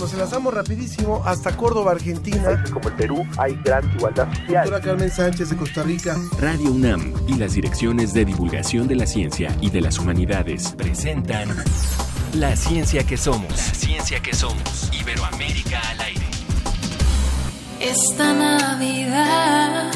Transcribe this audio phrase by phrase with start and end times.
[0.00, 2.64] nos enlazamos rapidísimo hasta Córdoba, Argentina.
[2.72, 4.64] Como el Perú hay gran igualdad social.
[4.64, 6.16] Doctora Carmen Sánchez de Costa Rica.
[6.38, 11.48] Radio UNAM y las direcciones de divulgación de la ciencia y de las humanidades presentan
[12.32, 13.50] La ciencia que somos.
[13.50, 14.90] La ciencia que somos.
[14.98, 16.26] Iberoamérica al aire.
[17.80, 19.92] Esta Navidad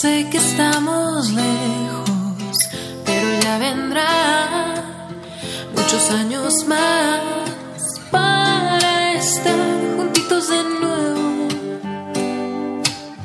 [0.00, 2.56] sé que estamos lejos,
[3.04, 4.84] pero ya vendrá
[5.76, 7.43] muchos años más
[9.36, 11.48] estar juntitos de nuevo.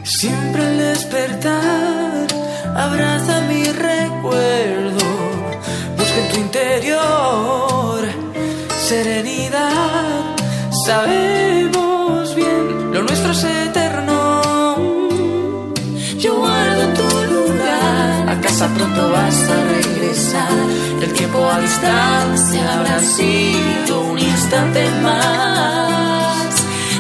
[0.03, 2.27] Siempre al despertar,
[2.75, 5.05] abraza mi recuerdo,
[5.97, 8.01] busca en tu interior
[8.87, 10.35] serenidad.
[10.85, 14.19] Sabemos bien, lo nuestro es eterno.
[16.17, 20.57] Yo guardo tu lugar, a casa pronto vas a regresar.
[21.03, 25.88] El tiempo a distancia habrá sido un instante más.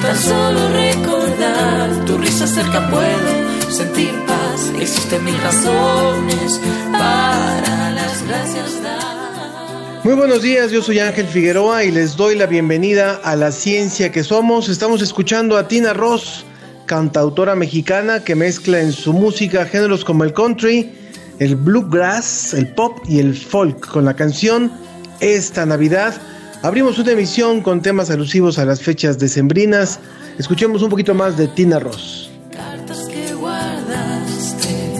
[0.01, 4.71] Tan solo recordar tu risa cerca puedo sentir paz.
[4.79, 6.61] Existen mil razones
[6.93, 9.99] para las gracias dar.
[10.05, 14.09] Muy buenos días, yo soy Ángel Figueroa y les doy la bienvenida a la ciencia
[14.09, 14.69] que somos.
[14.69, 16.45] Estamos escuchando a Tina Ross,
[16.85, 20.93] cantautora mexicana que mezcla en su música géneros como el country,
[21.39, 24.71] el bluegrass, el pop y el folk con la canción
[25.19, 26.15] Esta Navidad.
[26.61, 29.99] Abrimos una emisión con temas alusivos a las fechas decembrinas.
[30.37, 32.29] Escuchemos un poquito más de Tina Ross.
[32.51, 34.93] Cartas que guardaste,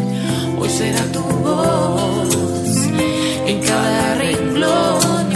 [0.58, 2.34] hoy será tu voz.
[3.46, 5.34] En cada renglón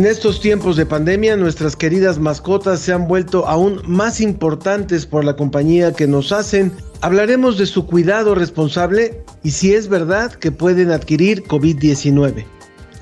[0.00, 5.26] En estos tiempos de pandemia, nuestras queridas mascotas se han vuelto aún más importantes por
[5.26, 6.72] la compañía que nos hacen.
[7.02, 12.46] Hablaremos de su cuidado responsable y si es verdad que pueden adquirir COVID-19.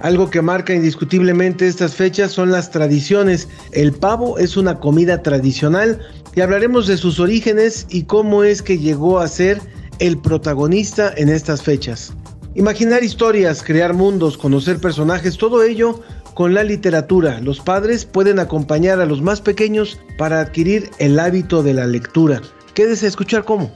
[0.00, 3.46] Algo que marca indiscutiblemente estas fechas son las tradiciones.
[3.70, 6.00] El pavo es una comida tradicional
[6.34, 9.60] y hablaremos de sus orígenes y cómo es que llegó a ser
[10.00, 12.12] el protagonista en estas fechas.
[12.58, 16.00] Imaginar historias, crear mundos, conocer personajes, todo ello
[16.38, 17.40] con la literatura.
[17.40, 22.40] Los padres pueden acompañar a los más pequeños para adquirir el hábito de la lectura.
[22.74, 23.72] Quédese a escuchar cómo.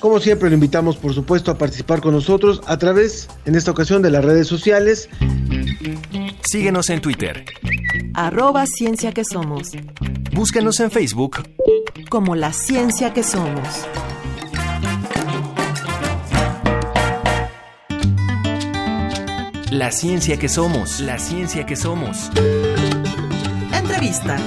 [0.00, 4.00] Como siempre, lo invitamos, por supuesto, a participar con nosotros a través, en esta ocasión,
[4.00, 5.10] de las redes sociales.
[6.40, 7.44] Síguenos en Twitter.
[8.14, 9.72] arroba ciencia que somos,
[10.32, 11.42] Búscanos en Facebook
[12.08, 13.86] como la ciencia que somos.
[19.70, 20.98] La ciencia que somos.
[21.00, 22.30] La ciencia que somos.
[23.70, 24.38] Entrevista.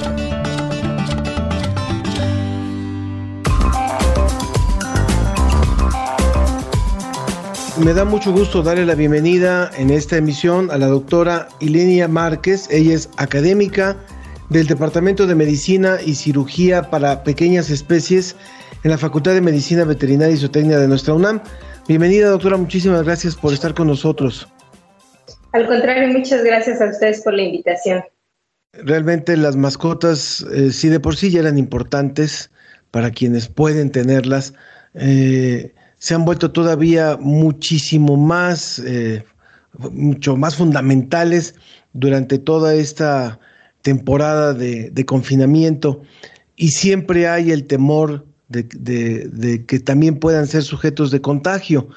[7.77, 12.67] Me da mucho gusto darle la bienvenida en esta emisión a la doctora Ilenia Márquez.
[12.71, 13.97] Ella es académica
[14.49, 18.35] del Departamento de Medicina y Cirugía para Pequeñas Especies
[18.83, 21.41] en la Facultad de Medicina Veterinaria y Zootecnia de nuestra UNAM.
[21.87, 22.57] Bienvenida, doctora.
[22.57, 24.47] Muchísimas gracias por estar con nosotros.
[25.53, 28.03] Al contrario, muchas gracias a ustedes por la invitación.
[28.73, 32.51] Realmente las mascotas, eh, si de por sí ya eran importantes
[32.89, 34.53] para quienes pueden tenerlas,
[34.93, 39.23] eh, se han vuelto todavía muchísimo más, eh,
[39.77, 41.55] mucho más fundamentales
[41.93, 43.39] durante toda esta
[43.81, 46.01] temporada de, confinamiento
[46.55, 51.89] y siempre hay el temor de, que también puedan ser sujetos de contagio.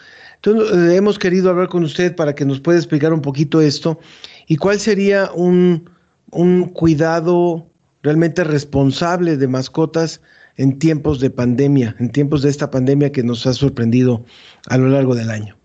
[0.44, 3.98] Entonces, eh, hemos querido hablar con usted para que nos pueda explicar un poquito esto
[4.46, 5.88] y cuál sería un,
[6.32, 7.66] un cuidado
[8.02, 10.20] realmente responsable de mascotas
[10.56, 14.22] en tiempos de pandemia, en tiempos de esta pandemia que nos ha sorprendido
[14.68, 15.56] a lo largo del año?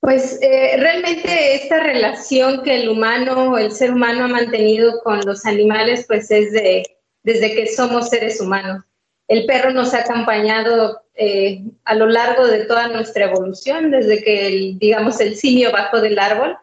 [0.00, 5.46] Pues eh, realmente esta relación que el humano, el ser humano ha mantenido con los
[5.46, 6.82] animales, pues es de,
[7.22, 8.82] desde que somos seres humanos.
[9.30, 14.48] El perro nos ha acompañado eh, a lo largo de toda nuestra evolución, desde que,
[14.48, 16.58] el, digamos, el simio bajó del árbol,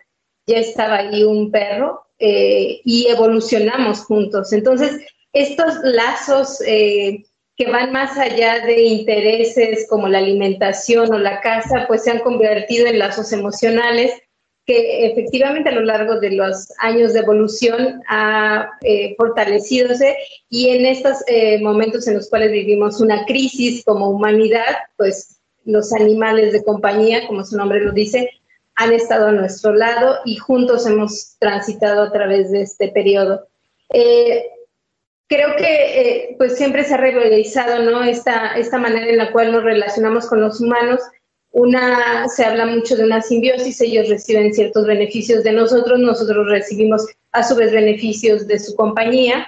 [0.45, 4.51] ya estaba ahí un perro eh, y evolucionamos juntos.
[4.51, 4.99] Entonces,
[5.31, 7.23] estos lazos eh,
[7.55, 12.19] que van más allá de intereses como la alimentación o la casa, pues se han
[12.19, 14.11] convertido en lazos emocionales
[14.67, 20.17] que efectivamente a lo largo de los años de evolución ha eh, fortalecidose
[20.49, 25.93] y en estos eh, momentos en los cuales vivimos una crisis como humanidad, pues los
[25.93, 28.29] animales de compañía, como su nombre lo dice,
[28.75, 33.47] han estado a nuestro lado y juntos hemos transitado a través de este periodo.
[33.89, 34.45] Eh,
[35.27, 38.03] creo que eh, pues siempre se ha realizado ¿no?
[38.03, 40.99] esta, esta manera en la cual nos relacionamos con los humanos.
[41.51, 47.05] Una, se habla mucho de una simbiosis, ellos reciben ciertos beneficios de nosotros, nosotros recibimos
[47.31, 49.47] a su vez beneficios de su compañía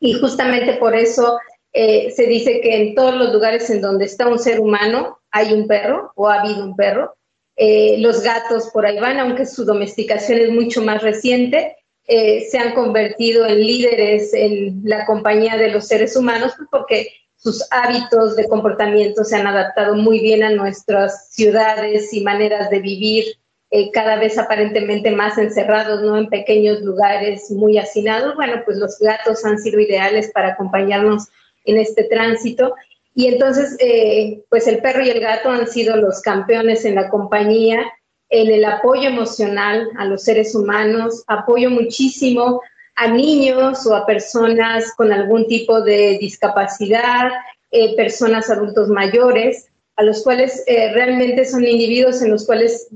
[0.00, 1.38] y justamente por eso
[1.72, 5.52] eh, se dice que en todos los lugares en donde está un ser humano hay
[5.52, 7.14] un perro o ha habido un perro
[7.56, 12.58] eh, los gatos por ahí van, aunque su domesticación es mucho más reciente, eh, se
[12.58, 17.08] han convertido en líderes en la compañía de los seres humanos pues, porque
[17.42, 22.78] sus hábitos de comportamiento se han adaptado muy bien a nuestras ciudades y maneras de
[22.78, 23.24] vivir,
[23.72, 26.16] eh, cada vez aparentemente más encerrados, ¿no?
[26.16, 28.36] En pequeños lugares muy hacinados.
[28.36, 31.28] Bueno, pues los gatos han sido ideales para acompañarnos
[31.64, 32.74] en este tránsito.
[33.14, 37.08] Y entonces, eh, pues el perro y el gato han sido los campeones en la
[37.08, 37.82] compañía,
[38.28, 42.60] en el apoyo emocional a los seres humanos, apoyo muchísimo
[42.96, 47.30] a niños o a personas con algún tipo de discapacidad,
[47.70, 52.88] eh, personas adultos mayores, a los cuales eh, realmente son individuos en los cuales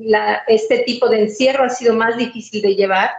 [0.49, 3.11] este tipo de encierro ha sido más difícil de llevar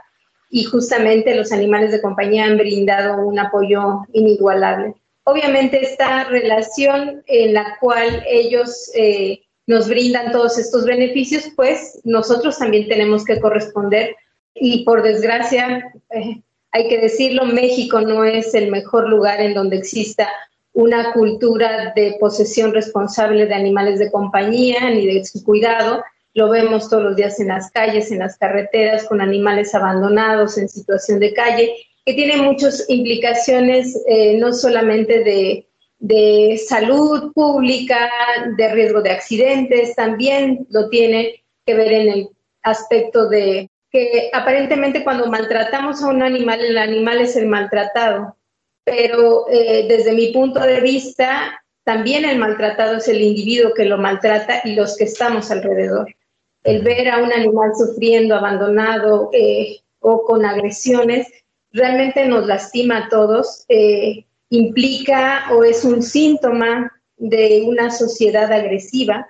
[0.50, 4.94] y justamente los animales de compañía han brindado un apoyo inigualable.
[5.24, 12.57] Obviamente esta relación en la cual ellos eh, nos brindan todos estos beneficios, pues nosotros
[12.57, 14.15] también tenemos que corresponder
[14.56, 16.41] y por desgracia, eh,
[16.77, 20.29] hay que decirlo, México no es el mejor lugar en donde exista
[20.74, 26.03] una cultura de posesión responsable de animales de compañía ni de su cuidado.
[26.35, 30.69] Lo vemos todos los días en las calles, en las carreteras, con animales abandonados en
[30.69, 31.74] situación de calle
[32.06, 35.68] que tiene muchas implicaciones eh, no solamente de,
[36.00, 38.09] de, salud pública,
[38.56, 42.29] de riesgo de accidentes, también lo tiene que ver en el
[42.62, 48.35] aspecto de que aparentemente cuando maltratamos a un animal, el animal es el maltratado,
[48.83, 53.97] pero eh, desde mi punto de vista, también el maltratado es el individuo que lo
[53.97, 56.15] maltrata y los que estamos alrededor.
[56.63, 61.27] El ver a un animal sufriendo, abandonado eh, o con agresiones,
[61.71, 69.27] realmente nos lastima a todos, eh, implica o es un síntoma de una sociedad agresiva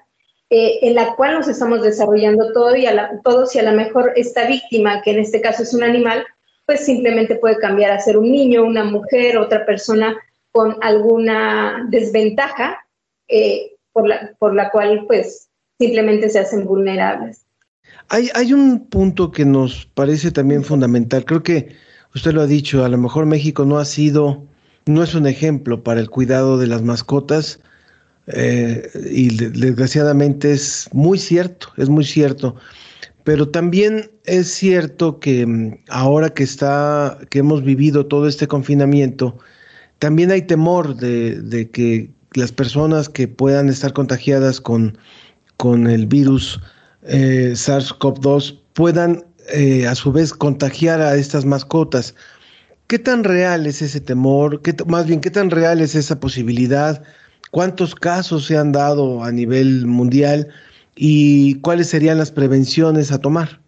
[0.50, 4.14] eh, en la cual nos estamos desarrollando todo y a todos y a lo mejor
[4.16, 6.26] esta víctima, que en este caso es un animal,
[6.66, 10.16] pues simplemente puede cambiar a ser un niño, una mujer, otra persona
[10.54, 12.80] con alguna desventaja
[13.28, 17.46] eh, por, la, por la cual pues simplemente se hacen vulnerables.
[18.08, 21.26] Hay, hay un punto que nos parece también fundamental.
[21.26, 21.76] Creo que
[22.16, 24.46] usted lo ha dicho, a lo mejor México no ha sido,
[24.86, 27.60] no es un ejemplo para el cuidado de las mascotas
[28.28, 32.56] eh, y desgraciadamente es muy cierto, es muy cierto.
[33.24, 39.38] Pero también es cierto que mm, ahora que está, que hemos vivido todo este confinamiento,
[40.00, 44.98] también hay temor de, que las personas que puedan estar contagiadas con,
[45.58, 46.60] con el virus
[47.04, 52.14] eh, SARS-CoV-2 puedan eh, a su vez contagiar a estas mascotas.
[52.88, 54.62] ¿Qué tan real es ese temor?
[54.62, 57.04] ¿Qué, más bien, ¿qué tan real es esa posibilidad?
[57.52, 60.48] ¿Cuántos casos se han dado a nivel mundial?
[60.96, 63.62] ¿Y cuáles serían las prevenciones a tomar?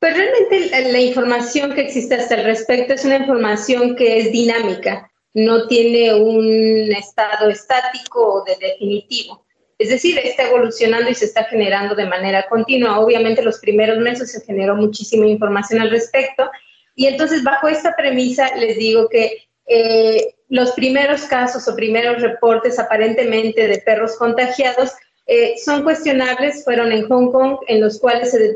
[0.00, 5.10] Pues realmente la información que existe hasta el respecto es una información que es dinámica,
[5.34, 9.44] no tiene un estado estático o de definitivo.
[9.78, 12.98] Es decir, está evolucionando y se está generando de manera continua.
[12.98, 16.50] Obviamente los primeros meses se generó muchísima información al respecto
[16.94, 22.78] y entonces bajo esta premisa les digo que eh, los primeros casos o primeros reportes
[22.78, 24.92] aparentemente de perros contagiados
[25.26, 28.54] eh, son cuestionables, fueron en Hong Kong, en los cuales se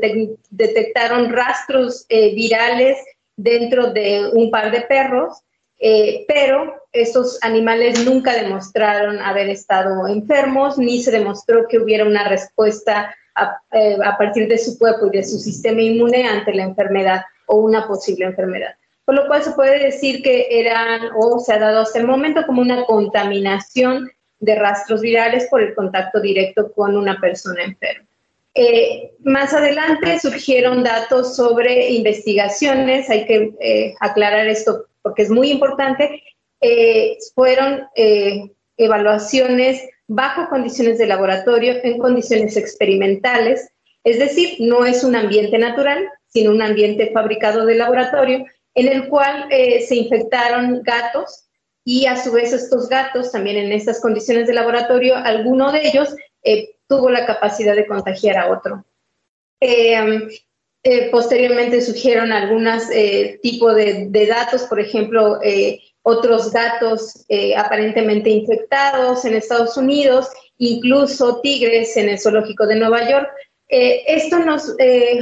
[0.49, 2.97] detectaron rastros eh, virales
[3.35, 5.43] dentro de un par de perros
[6.29, 13.13] pero estos animales nunca demostraron haber estado enfermos, ni se demostró que hubiera una respuesta
[13.35, 17.87] a, partir de su cuerpo y de su sistema inmune ante la enfermedad o una
[17.87, 18.75] posible enfermedad.
[19.05, 22.45] Por lo cual se puede decir que eran o se ha dado hasta el momento
[22.45, 28.05] como una contaminación de rastros virales por el contacto directo con una persona enferma.
[28.55, 36.23] Eh, más adelante surgieron datos sobre investigaciones, hay que aclarar esto porque es muy importante,
[36.61, 43.69] eh, fueron eh, evaluaciones bajo condiciones de laboratorio, en condiciones experimentales,
[44.03, 49.07] es decir, no es un ambiente natural, sino un ambiente fabricado de laboratorio, en el
[49.09, 51.45] cual eh, se infectaron gatos
[51.85, 56.15] y a su vez estos gatos, también en estas condiciones de laboratorio, alguno de ellos
[56.87, 58.85] tuvo la capacidad de contagiar a otro.
[59.59, 60.27] Eh,
[60.83, 62.83] eh, posteriormente surgieron algunos
[63.41, 65.39] tipos de, datos, por ejemplo,
[66.03, 67.25] otros gatos
[67.57, 73.29] aparentemente infectados en Estados Unidos, incluso tigres en el zoológico de Nueva York.
[73.75, 74.75] Esto nos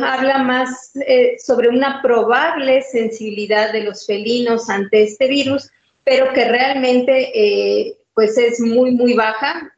[0.03, 0.91] habla más
[1.39, 5.69] sobre una probable sensibilidad de los felinos ante este virus,
[6.03, 9.71] pero que realmente pues es muy, muy baja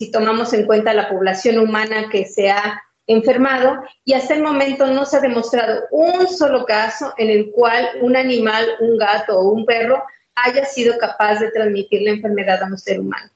[0.00, 4.86] si tomamos en cuenta la población humana que se ha enfermado y hasta el momento
[4.86, 9.50] no se ha demostrado un solo caso en el cual un animal, un gato o
[9.50, 10.02] un perro
[10.36, 13.30] haya sido capaz de transmitir la enfermedad a un ser humano.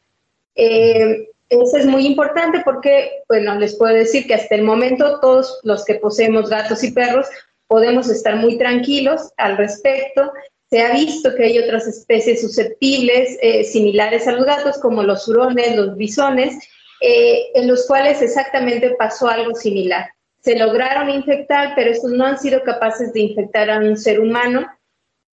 [0.54, 1.28] Eh,
[1.62, 5.84] eso es muy importante porque, bueno, les puedo decir que hasta el momento todos los
[5.84, 7.26] que poseemos gatos y perros
[7.66, 10.32] podemos estar muy tranquilos al respecto
[10.70, 15.28] se ha visto que hay otras especies susceptibles eh, similares a los gatos, como los
[15.28, 16.56] hurones, los bisones,
[17.00, 20.10] eh, en los cuales exactamente pasó algo similar.
[20.40, 24.66] Se lograron infectar, pero estos no han sido capaces de infectar a un ser humano,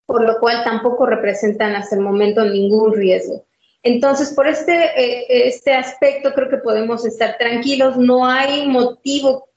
[0.06, 3.46] por lo cual tampoco representan hasta el momento ningún riesgo.
[3.88, 7.98] Entonces, por este, eh, este aspecto creo que podemos estar tranquilos.
[7.98, 9.48] No hay motivo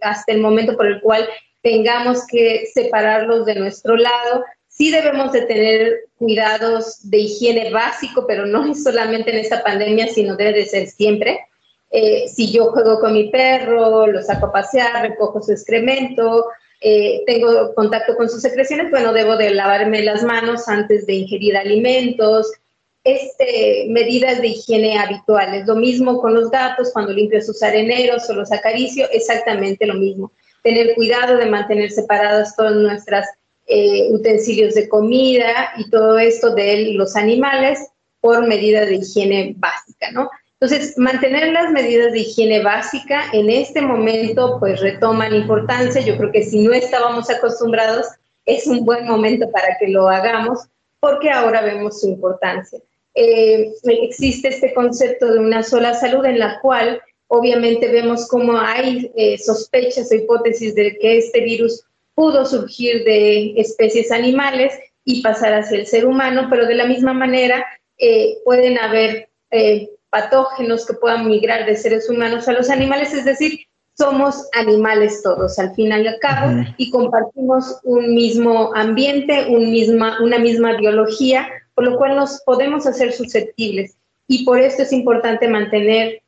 [0.00, 1.28] hasta el momento por el cual
[1.62, 4.44] tengamos que separarlos de nuestro lado.
[4.66, 10.08] Sí debemos de tener cuidados de higiene básico, pero no es solamente en esta pandemia,
[10.08, 11.40] sino debe de ser siempre.
[11.90, 16.46] Eh, si yo juego con mi perro, lo saco a pasear, recojo su excremento,
[16.80, 21.56] eh, tengo contacto con sus secreciones, bueno, debo de lavarme las manos antes de ingerir
[21.56, 22.52] alimentos,
[23.04, 25.66] este, medidas de higiene habituales.
[25.66, 30.32] Lo mismo con los gatos, cuando limpio sus areneros o los acaricio, exactamente lo mismo.
[30.62, 33.26] Tener cuidado de mantener separadas todas nuestras
[33.66, 37.78] eh, utensilios de comida y todo esto de los animales
[38.20, 40.28] por medida de higiene básica, ¿no?
[40.60, 46.02] Entonces, mantener las medidas de higiene básica en este momento pues retoman importancia.
[46.02, 48.06] Yo creo que si no estábamos acostumbrados,
[48.44, 50.68] es un buen momento para que lo hagamos
[51.00, 52.78] porque ahora vemos su importancia.
[53.14, 59.10] Eh, existe este concepto de una sola salud en la cual obviamente vemos cómo hay
[59.16, 64.74] eh, sospechas o hipótesis de que este virus pudo surgir de especies animales
[65.04, 67.64] y pasar hacia el ser humano, pero de la misma manera
[67.98, 73.24] eh, pueden haber eh, patógenos que puedan migrar de seres humanos a los animales, es
[73.24, 73.60] decir,
[73.96, 80.18] somos animales todos al fin y al cabo y compartimos un mismo ambiente, un misma,
[80.22, 81.48] una misma biología,
[81.80, 83.96] por lo cual nos podemos hacer susceptibles.
[84.28, 86.20] Y por esto es importante mantener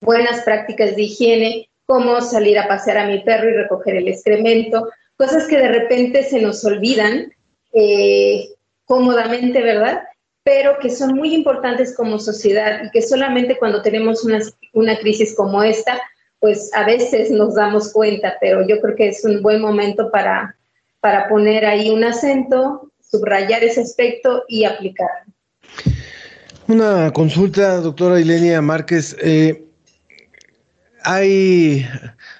[0.00, 4.88] buenas prácticas de higiene, como salir a pasear a mi perro y recoger el excremento,
[5.16, 7.32] cosas que de repente se nos olvidan
[7.72, 8.50] eh,
[8.84, 10.04] cómodamente, ¿verdad?
[10.44, 14.38] Pero que son muy importantes como sociedad y que solamente cuando tenemos una,
[14.74, 16.00] una crisis como esta,
[16.38, 20.56] pues a veces nos damos cuenta, pero yo creo que es un buen momento para,
[21.00, 25.32] para poner ahí un acento, subrayar ese aspecto y aplicarlo.
[26.66, 29.14] Una consulta, doctora Ilenia Márquez.
[29.20, 29.64] Eh,
[31.04, 31.86] hay,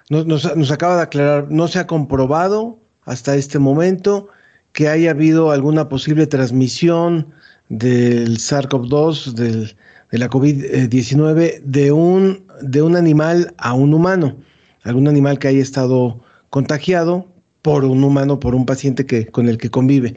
[0.08, 4.28] nos, acaba de aclarar, no se ha comprobado hasta este momento
[4.72, 7.34] que haya habido alguna posible transmisión
[7.68, 14.36] del SARS-CoV-2, de la COVID-19, de un, de un animal a un humano,
[14.84, 17.28] algún animal que haya estado contagiado
[17.60, 20.16] por un humano, por un paciente que, con el que convive.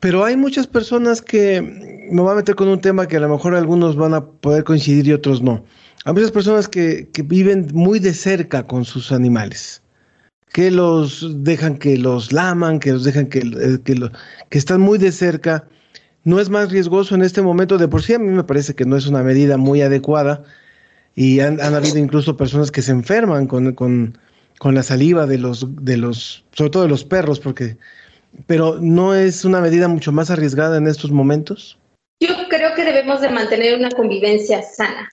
[0.00, 3.28] Pero hay muchas personas que, me voy a meter con un tema que a lo
[3.28, 5.64] mejor algunos van a poder coincidir y otros no
[6.06, 9.82] hay muchas personas que, viven muy de cerca con sus animales,
[10.52, 13.98] que los dejan que los laman, que los dejan que, eh, que,
[14.56, 15.66] están muy de cerca.
[16.22, 18.84] No es más riesgoso en este momento, de por sí a mí me parece que
[18.84, 20.44] no es una medida muy adecuada
[21.16, 24.16] y han, habido incluso personas que se enferman con, con,
[24.60, 27.78] con, la saliva de los, de los, sobre todo de los perros, porque,
[28.46, 31.78] pero no es una medida mucho más arriesgada en estos momentos.
[32.20, 35.08] Yo creo que debemos de mantener una convivencia sana.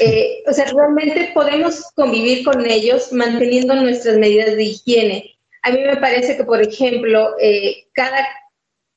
[0.00, 5.34] Eh, o sea, realmente podemos convivir con ellos manteniendo nuestras medidas de higiene.
[5.62, 8.26] A mí me parece que, por ejemplo, eh, cada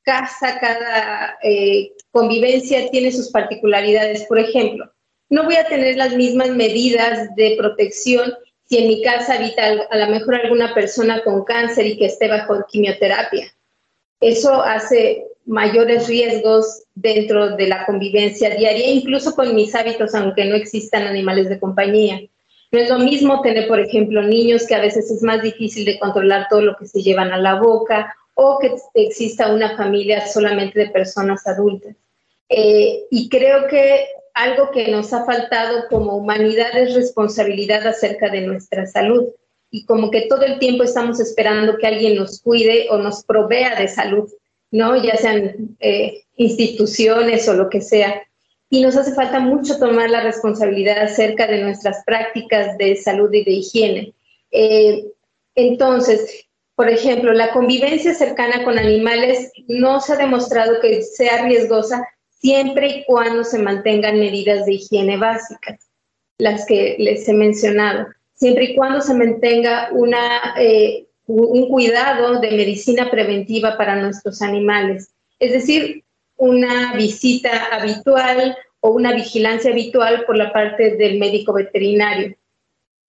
[0.02, 4.24] casa, cada eh, convivencia tiene sus particularidades.
[4.24, 4.90] Por ejemplo,
[5.30, 8.34] no voy a tener las mismas medidas de protección
[8.68, 12.28] si en mi casa habita a lo mejor alguna persona con cáncer y que esté
[12.28, 13.52] bajo quimioterapia.
[14.20, 20.54] Eso hace mayores riesgos dentro de la convivencia diaria, incluso con mis hábitos, aunque no
[20.54, 22.20] existan animales de compañía.
[22.70, 25.98] No es lo mismo tener, por ejemplo, niños que a veces es más difícil de
[25.98, 30.78] controlar todo lo que se llevan a la boca o que exista una familia solamente
[30.78, 31.96] de personas adultas.
[32.50, 34.06] Eh, y creo que
[34.38, 39.24] algo que nos ha faltado como humanidad es responsabilidad acerca de nuestra salud.
[39.70, 43.78] y como que todo el tiempo estamos esperando que alguien nos cuide o nos provea
[43.78, 44.26] de salud,
[44.70, 44.96] ¿no?
[44.96, 48.22] Ya sean eh, instituciones o lo que sea.
[48.70, 53.44] Y nos hace falta mucho tomar la responsabilidad acerca de nuestras prácticas de salud y
[53.44, 54.14] de higiene.
[54.50, 55.04] Eh,
[55.54, 62.08] entonces, por ejemplo, la convivencia cercana con animales no se ha demostrado que sea riesgosa
[62.40, 65.88] siempre y cuando se mantengan medidas de higiene básicas,
[66.38, 69.90] las que les he mencionado, siempre y cuando se mantenga
[70.58, 76.04] eh, un cuidado de medicina preventiva para nuestros animales, es decir,
[76.36, 82.36] una visita habitual o una vigilancia habitual por la parte del médico veterinario,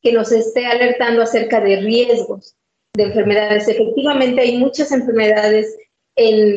[0.01, 2.55] que nos esté alertando acerca de riesgos
[2.93, 3.67] de enfermedades.
[3.67, 5.77] Efectivamente, hay muchas enfermedades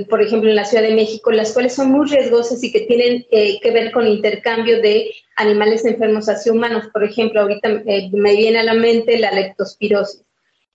[0.09, 3.25] por ejemplo, en la Ciudad de México, las cuales son muy riesgosas y que tienen
[3.31, 6.89] eh, que ver con intercambio de animales enfermos hacia humanos.
[6.93, 10.25] Por ejemplo, ahorita eh, me viene a la mente la leptospirosis.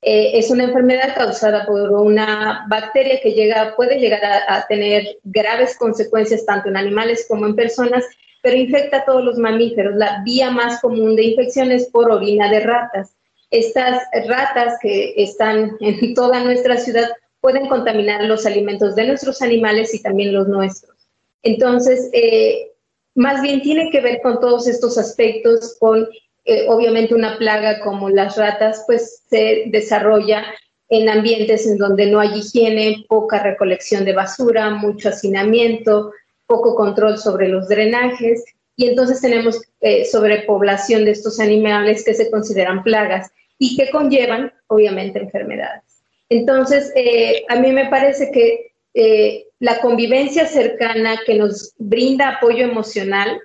[0.01, 5.75] Eh, es una enfermedad causada por una bacteria que llega, puede llegar a, tener graves
[5.77, 8.05] consecuencias tanto en animales como en personas,
[8.41, 9.95] pero infecta a todos los mamíferos.
[9.95, 13.15] La vía más común de infección es por orina de ratas.
[13.49, 17.09] Estas ratas que están en toda nuestra ciudad
[17.41, 20.95] pueden contaminar los alimentos de nuestros animales y también los nuestros.
[21.43, 22.71] Entonces, eh,
[23.15, 26.07] más bien tiene que ver con todos estos aspectos, con
[26.45, 30.45] eh, obviamente una plaga como las ratas, pues se desarrolla
[30.89, 36.11] en ambientes en donde no hay higiene, poca recolección de basura, mucho hacinamiento,
[36.45, 38.45] poco control sobre los drenajes
[38.77, 44.53] y entonces tenemos eh, sobrepoblación de estos animales que se consideran plagas y que conllevan
[44.67, 45.86] obviamente enfermedades.
[46.29, 52.65] Entonces, eh, a mí me parece que eh, la convivencia cercana que nos brinda apoyo
[52.65, 53.39] emocional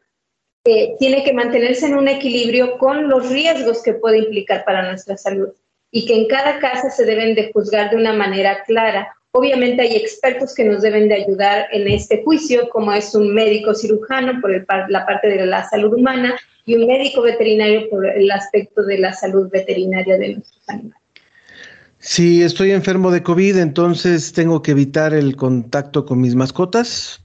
[0.65, 5.17] eh, tiene que mantenerse en un equilibrio con los riesgos que puede implicar para nuestra
[5.17, 5.49] salud
[5.91, 9.15] y que en cada caso se deben de juzgar de una manera clara.
[9.33, 13.75] Obviamente hay expertos que nos deben de ayudar en este juicio, como es un médico
[13.75, 14.53] cirujano por
[14.89, 19.13] la parte de la salud humana y un médico veterinario por el aspecto de la
[19.13, 21.02] salud veterinaria de nuestros animales.
[22.05, 27.25] Si estoy enfermo de COVID, entonces tengo que evitar el contacto con mis mascotas.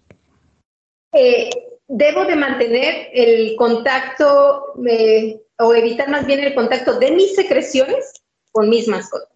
[1.14, 1.50] Eh,
[1.88, 8.14] debo de mantener el contacto eh, o evitar más bien el contacto de mis secreciones
[8.52, 9.30] con mis mascotas.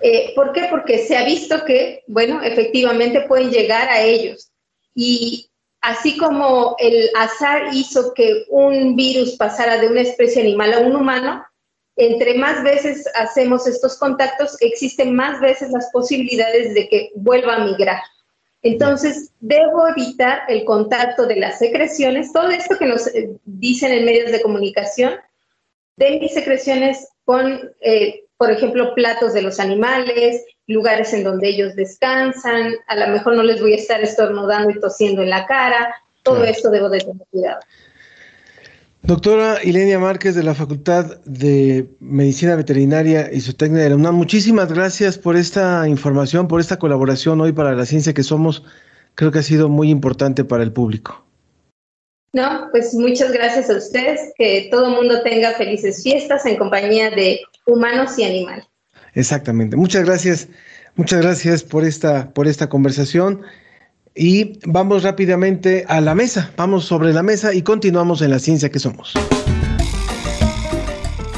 [0.00, 0.66] Eh, ¿Por qué?
[0.70, 4.50] Porque se ha visto que, bueno, efectivamente pueden llegar a ellos.
[4.94, 5.50] Y
[5.82, 10.96] así como el azar hizo que un virus pasara de una especie animal a un
[10.96, 11.44] humano,
[11.96, 17.64] entre más veces hacemos estos contactos, existen más veces las posibilidades de que vuelva a
[17.64, 18.00] migrar.
[18.62, 24.06] Entonces, debo evitar el contacto de las secreciones, todo esto que nos eh, dicen en
[24.06, 25.14] medios de comunicación,
[25.96, 31.76] de mis secreciones con, eh, por ejemplo, platos de los animales, lugares en donde ellos
[31.76, 35.94] descansan, a lo mejor no les voy a estar estornudando y tosiendo en la cara,
[36.22, 37.60] todo esto debo de tener cuidado.
[39.06, 44.72] Doctora Ilenia Márquez de la Facultad de Medicina Veterinaria y Zootecnia de la UNAM, muchísimas
[44.72, 48.64] gracias por esta información, por esta colaboración hoy para la ciencia que somos.
[49.14, 51.22] Creo que ha sido muy importante para el público.
[52.32, 57.10] No, pues muchas gracias a ustedes, que todo el mundo tenga felices fiestas en compañía
[57.10, 58.64] de humanos y animales.
[59.12, 59.76] Exactamente.
[59.76, 60.48] Muchas gracias.
[60.96, 63.42] Muchas gracias por esta por esta conversación
[64.14, 68.70] y vamos rápidamente a la mesa, vamos sobre la mesa y continuamos en la ciencia
[68.70, 69.14] que somos.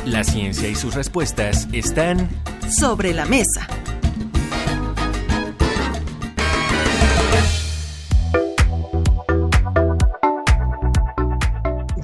[0.04, 2.28] La ciencia y sus respuestas están
[2.70, 3.66] sobre la mesa.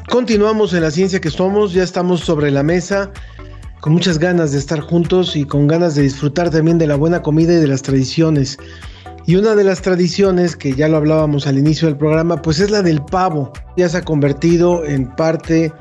[0.09, 3.11] Continuamos en la ciencia que somos, ya estamos sobre la mesa
[3.81, 7.21] con muchas ganas de estar juntos y con ganas de disfrutar también de la buena
[7.21, 8.59] comida y de las tradiciones.
[9.25, 12.71] Y una de las tradiciones, que ya lo hablábamos al inicio del programa, pues es
[12.71, 13.53] la del pavo.
[13.77, 15.73] Ya se ha convertido en parte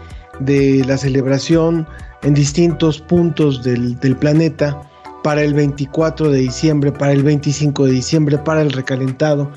[0.41, 1.87] de la celebración
[2.21, 4.79] en distintos puntos del, planeta
[5.23, 9.51] para el 24 de diciembre, para el 25 de diciembre, para el recalentado.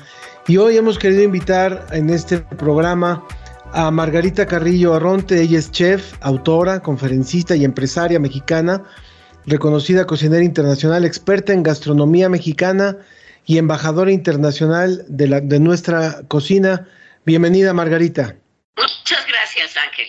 [0.47, 3.23] Y hoy hemos querido invitar en este programa
[3.71, 5.39] a Margarita Carrillo Arronte.
[5.39, 8.83] Ella es chef, autora, conferencista y empresaria mexicana,
[9.45, 12.97] reconocida cocinera internacional, experta en gastronomía mexicana
[13.45, 16.87] y embajadora internacional de, la, de nuestra cocina.
[17.25, 18.35] Bienvenida, Margarita.
[18.75, 20.05] Muchas gracias, Ángel.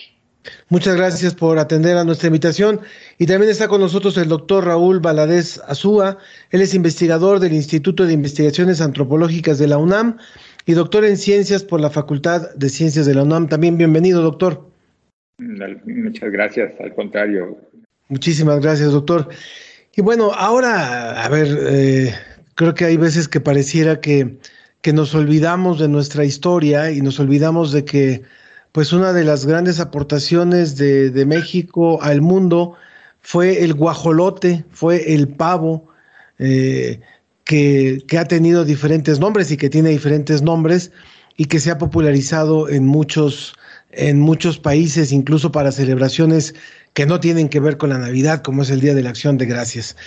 [0.69, 2.81] Muchas gracias por atender a nuestra invitación.
[3.17, 6.17] Y también está con nosotros el doctor Raúl Valadez Azúa.
[6.51, 10.17] Él es investigador del Instituto de Investigaciones Antropológicas de la UNAM
[10.65, 13.47] y doctor en Ciencias por la Facultad de Ciencias de la UNAM.
[13.47, 14.69] También bienvenido, doctor.
[15.39, 17.57] Muchas gracias, al contrario.
[18.09, 19.29] Muchísimas gracias, doctor.
[19.95, 22.13] Y bueno, ahora, a ver, eh,
[22.57, 24.37] creo que hay veces que pareciera que,
[24.93, 28.21] nos olvidamos de nuestra historia y nos olvidamos de que,
[28.71, 32.73] pues, una de las grandes aportaciones de, de México al mundo
[33.19, 35.89] fue el guajolote, fue el pavo,
[36.39, 37.01] eh,
[37.43, 40.91] que, que, ha tenido diferentes nombres y que tiene diferentes nombres
[41.35, 43.55] y que se ha popularizado en muchos,
[43.91, 46.55] en muchos países, incluso para celebraciones
[46.93, 49.37] que no tienen que ver con la Navidad, como es el Día de la Acción
[49.37, 49.97] de Gracias.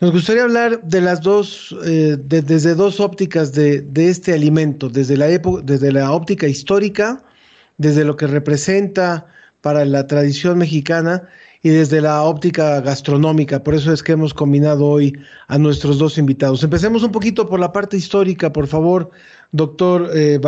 [0.00, 4.88] Nos gustaría hablar de las dos, eh, de, desde dos ópticas de, de, este alimento,
[4.88, 7.24] desde la, época, desde la óptica histórica,
[7.78, 9.26] desde lo que representa
[9.60, 11.24] para la tradición mexicana
[11.64, 13.64] y desde la óptica gastronómica.
[13.64, 16.62] Por eso es que hemos combinado hoy a nuestros dos invitados.
[16.62, 19.10] Empecemos un poquito por la parte histórica, por favor,
[19.50, 20.40] doctor eh.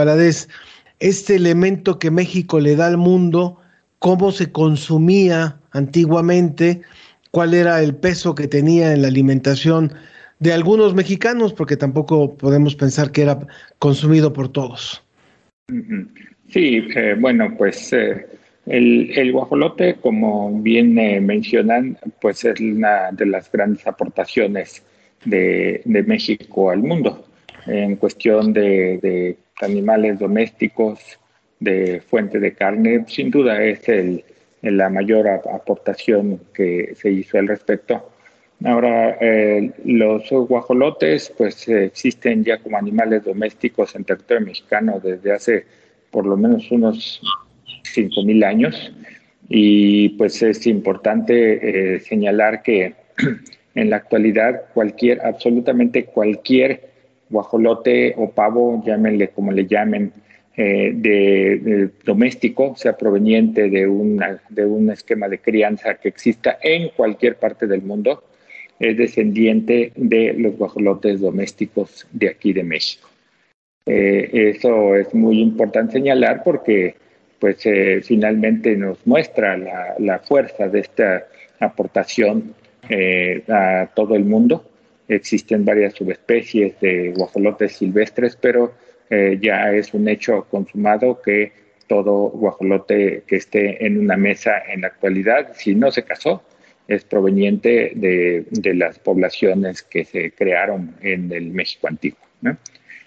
[1.00, 3.56] Este elemento que México le da al mundo,
[3.98, 6.82] cómo se consumía antiguamente,
[7.30, 9.92] cuál era el peso que tenía en la alimentación
[10.38, 13.38] de algunos mexicanos, porque tampoco podemos pensar que era
[13.78, 15.02] consumido por todos.
[16.48, 18.26] Sí, eh, bueno, pues eh,
[18.66, 24.82] el, el, guajolote, como bien eh, mencionan, pues es una de las grandes aportaciones
[25.24, 27.26] de, México al mundo
[27.66, 31.18] en cuestión de, animales domésticos,
[31.58, 34.24] de fuente de carne, sin duda es el,
[34.62, 38.10] la mayor aportación que se hizo al respecto.
[38.64, 45.64] Ahora, eh, los guajolotes pues existen ya como animales domésticos en territorio mexicano desde hace
[46.10, 47.22] por lo menos unos
[47.94, 48.92] 5.000 años
[49.48, 52.94] y pues es importante eh, señalar que
[53.74, 56.90] en la actualidad cualquier, absolutamente cualquier
[57.30, 60.12] guajolote o pavo, llámenle como le llamen,
[60.62, 66.90] eh, de, doméstico, sea proveniente de, una, de un esquema de crianza que exista en
[66.90, 68.24] cualquier parte del mundo,
[68.78, 73.08] es descendiente de los guajolotes domésticos de aquí de México.
[73.86, 76.94] Eh, eso es muy importante señalar porque
[77.38, 81.26] pues eh, finalmente nos muestra la, la, fuerza de esta
[81.58, 82.54] aportación
[82.90, 84.66] eh, a todo el mundo.
[85.08, 88.74] Existen varias subespecies de guajolotes silvestres, pero
[89.10, 91.52] eh, ya es un hecho consumado que
[91.86, 96.42] todo guajolote que esté en una mesa en la actualidad, si no se casó,
[96.86, 98.44] es proveniente de,
[98.74, 102.18] las poblaciones que se crearon en el México antiguo.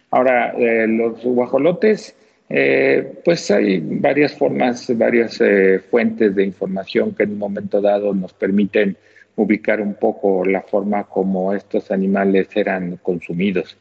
[0.09, 2.15] Ahora, eh, los guajolotes,
[2.49, 8.13] eh, pues hay varias formas, varias eh, fuentes de información que en un momento dado
[8.13, 8.95] nos permiten
[9.35, 13.75] ubicar un poco la forma como estos animales eran consumidos.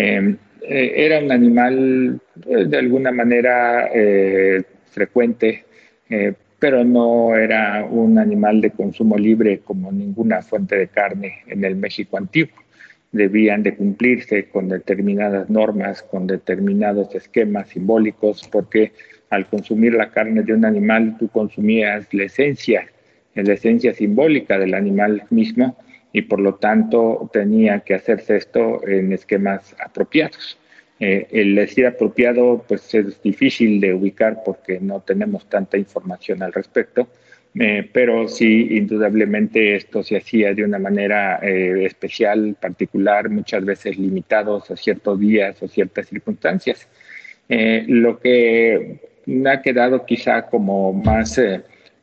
[0.00, 3.88] Em, era un animal de alguna manera
[4.86, 5.64] frecuente,
[6.58, 11.76] pero no era un animal de consumo libre como ninguna fuente de carne en el
[11.76, 12.56] México antiguo.
[13.12, 18.92] Debían de cumplirse con determinadas normas, con determinados esquemas simbólicos, porque
[19.30, 22.86] al consumir la carne de un animal tú consumías la esencia,
[23.34, 25.76] la esencia simbólica del animal mismo
[26.12, 30.58] y por lo tanto tenía que hacerse esto en esquemas apropiados.
[30.98, 36.52] Eh, el decir apropiado pues es difícil de ubicar porque no tenemos tanta información al
[36.52, 37.08] respecto,
[37.58, 43.98] eh, pero sí, indudablemente esto se hacía de una manera eh, especial, particular, muchas veces
[43.98, 46.86] limitados a ciertos días o ciertas circunstancias.
[47.48, 49.00] Lo que
[49.44, 51.40] ha quedado quizá como más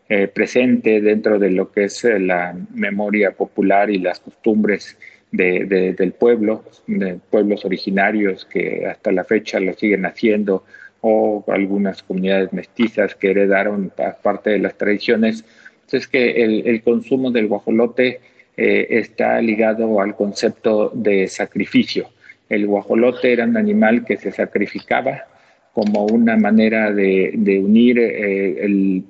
[0.09, 4.97] eh, eh, presente dentro de lo que es la memoria popular y las costumbres
[5.31, 10.63] de, de, del pueblo, de pueblos originarios que hasta la fecha lo siguen haciendo,
[11.01, 13.91] o algunas comunidades mestizas que heredaron
[14.23, 15.45] parte de las tradiciones,
[15.91, 18.19] es que el, el consumo del guajolote
[18.57, 22.09] eh, está ligado al concepto de sacrificio.
[22.49, 25.25] El guajolote era un animal que se sacrificaba
[25.73, 29.03] como una manera de, de unir eh, el,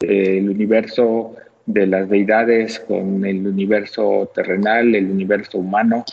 [0.00, 1.34] el universo
[1.66, 6.04] de las deidades con el universo terrenal, el universo humano,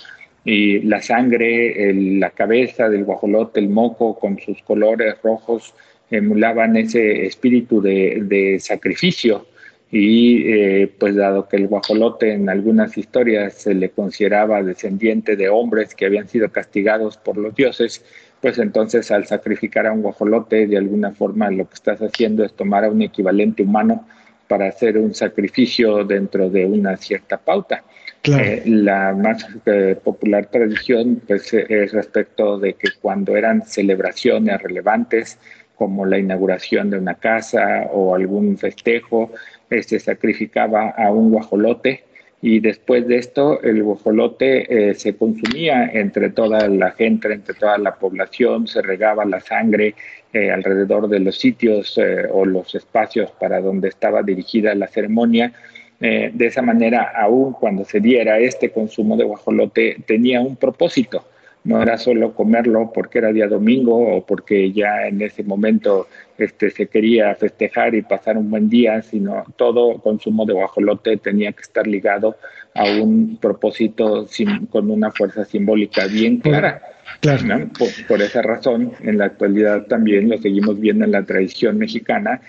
[0.43, 5.74] y la sangre, el, la cabeza del guajolote, el moco con sus colores rojos
[6.10, 9.48] emulaban ese espíritu de, sacrificio.
[9.91, 15.48] Y eh, pues dado que el guajolote en algunas historias se le consideraba descendiente de
[15.48, 18.04] hombres que habían sido castigados por los dioses,
[18.45, 22.53] pues entonces al sacrificar a un guajolote de alguna forma lo que estás haciendo es
[22.53, 24.08] tomar a un equivalente humano
[24.47, 27.84] para hacer un sacrificio dentro de una cierta pauta.
[28.21, 28.43] Claro.
[28.43, 35.39] Eh, la más eh, popular tradición pues, es respecto de que cuando eran celebraciones relevantes,
[35.73, 39.31] como la inauguración de una casa o algún festejo,
[39.71, 42.03] se sacrificaba a un guajolote
[42.47, 47.79] y después de esto el guajolote eh, se consumía entre toda la gente, entre toda
[47.79, 49.95] la población, se regaba la sangre
[50.31, 55.53] eh, alrededor de los sitios eh, o los espacios para donde estaba dirigida la ceremonia.
[55.99, 61.25] de esa manera, aún cuando se diera este consumo de guajolote, tenía un propósito
[61.65, 66.69] no era solo comerlo porque era día domingo o porque ya en ese momento este,
[66.69, 71.63] se quería festejar y pasar un buen día, sino todo consumo de guajolote tenía que
[71.63, 72.38] estar ligado
[72.75, 74.28] a un propósito
[74.69, 76.82] con una fuerza simbólica bien clara.
[77.21, 77.69] Claro.
[78.08, 82.41] Por, esa razón, en la actualidad también lo seguimos viendo en la tradición mexicana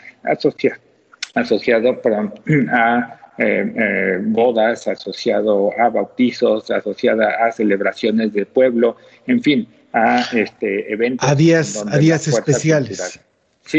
[1.34, 2.00] asociado
[2.70, 8.96] a eh, eh, bodas, asociado a bautizos, asociada a celebraciones de pueblo,
[9.26, 11.28] en fin, a este eventos.
[11.28, 13.20] A días, a días especiales.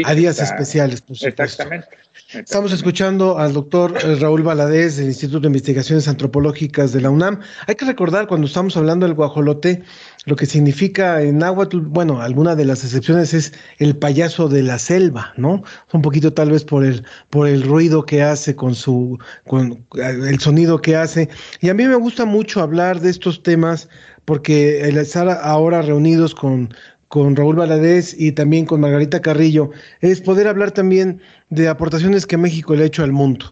[0.04, 1.42] a días especiales, por supuesto.
[1.42, 1.88] Exactamente.
[2.34, 7.40] Estamos escuchando al doctor eh, Raúl Valadez del Instituto de Investigaciones Antropológicas de la UNAM.
[7.66, 9.82] Hay que recordar cuando estamos hablando del guajolote,
[10.28, 14.78] lo que significa en náhuatl, bueno, alguna de las excepciones es el payaso de la
[14.78, 15.62] selva, ¿no?
[15.92, 20.38] Un poquito tal vez por el, por el ruido que hace con su, con el
[20.38, 21.30] sonido que hace.
[21.60, 23.88] Y a mí me gusta mucho hablar de estos temas
[24.26, 26.68] porque el estar ahora reunidos con,
[27.08, 32.36] con Raúl Valadez y también con Margarita Carrillo, es poder hablar también de aportaciones que
[32.36, 33.46] México le ha hecho al mundo.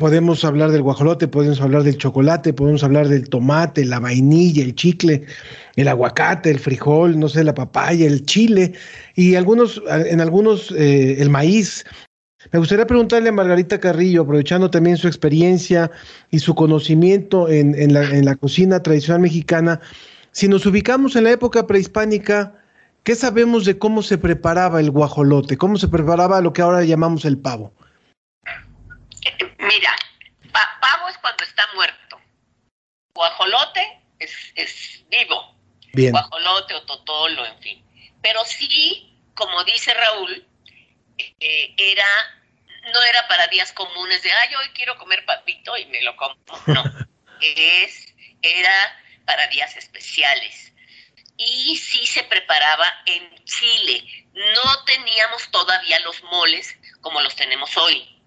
[0.00, 4.74] Podemos hablar del guajolote, podemos hablar del chocolate, podemos hablar del tomate, la vainilla, el
[4.74, 5.26] chicle,
[5.76, 8.72] el aguacate, el frijol, no sé, la papaya, el chile
[9.14, 11.84] y algunos, en algunos, eh, el maíz.
[12.50, 15.90] Me gustaría preguntarle a Margarita Carrillo, aprovechando también su experiencia
[16.30, 19.82] y su conocimiento en, en, la, en la cocina tradicional mexicana,
[20.32, 22.54] si nos ubicamos en la época prehispánica,
[23.02, 25.56] ¿Qué sabemos de cómo se preparaba el guajolote?
[25.56, 27.72] ¿Cómo se preparaba lo que ahora llamamos el pavo?
[29.70, 29.96] Mira,
[30.80, 32.20] pavo es cuando está muerto.
[33.14, 35.54] Guajolote es, vivo.
[35.92, 36.10] Bien.
[36.10, 37.84] Guajolote o totolo, en fin.
[38.20, 40.44] Pero sí, como dice Raúl,
[41.18, 42.06] eh, era
[42.92, 46.36] no era para días comunes de, ay, hoy quiero comer papito y me lo como.
[46.66, 46.82] No,
[47.40, 48.74] es, era
[49.24, 50.72] para días especiales
[51.36, 54.26] y sí se preparaba en Chile.
[54.34, 58.20] No teníamos todavía los moles como los tenemos hoy,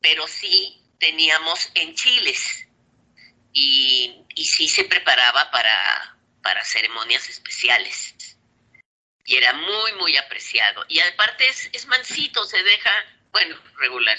[0.00, 2.66] pero sí teníamos en chiles
[3.52, 8.14] y, y sí se preparaba para, para ceremonias especiales.
[9.24, 10.84] Y era muy, muy apreciado.
[10.88, 12.90] Y aparte es, es mansito, se deja,
[13.32, 14.16] bueno, regular,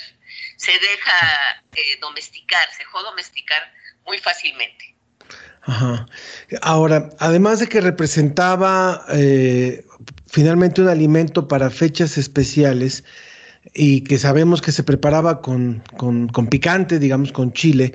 [0.58, 3.74] se deja eh, domesticar, se dejó domesticar
[4.06, 4.96] muy fácilmente.
[5.62, 6.06] Ajá.
[6.62, 9.86] Ahora, además de que representaba eh,
[10.28, 13.04] finalmente un alimento para fechas especiales
[13.74, 17.94] y que sabemos que se preparaba con, con, picante, digamos, con chile,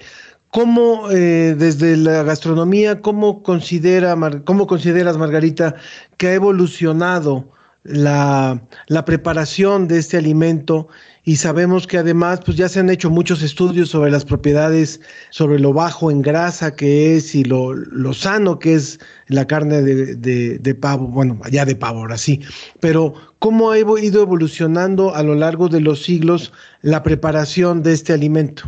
[0.51, 5.75] ¿cómo eh, desde la gastronomía, cómo, considera, cómo consideras, Margarita,
[6.17, 7.49] que ha evolucionado
[7.85, 10.89] la, la preparación de este alimento
[11.25, 15.59] y sabemos que además pues ya se han hecho muchos estudios sobre las propiedades, sobre
[15.59, 20.59] lo bajo en grasa que es y lo, lo sano que es la carne de,
[20.59, 22.41] de, pavo, bueno, ya de pavo ahora sí,
[22.81, 28.13] pero ¿cómo ha ido evolucionando a lo largo de los siglos la preparación de este
[28.13, 28.65] alimento?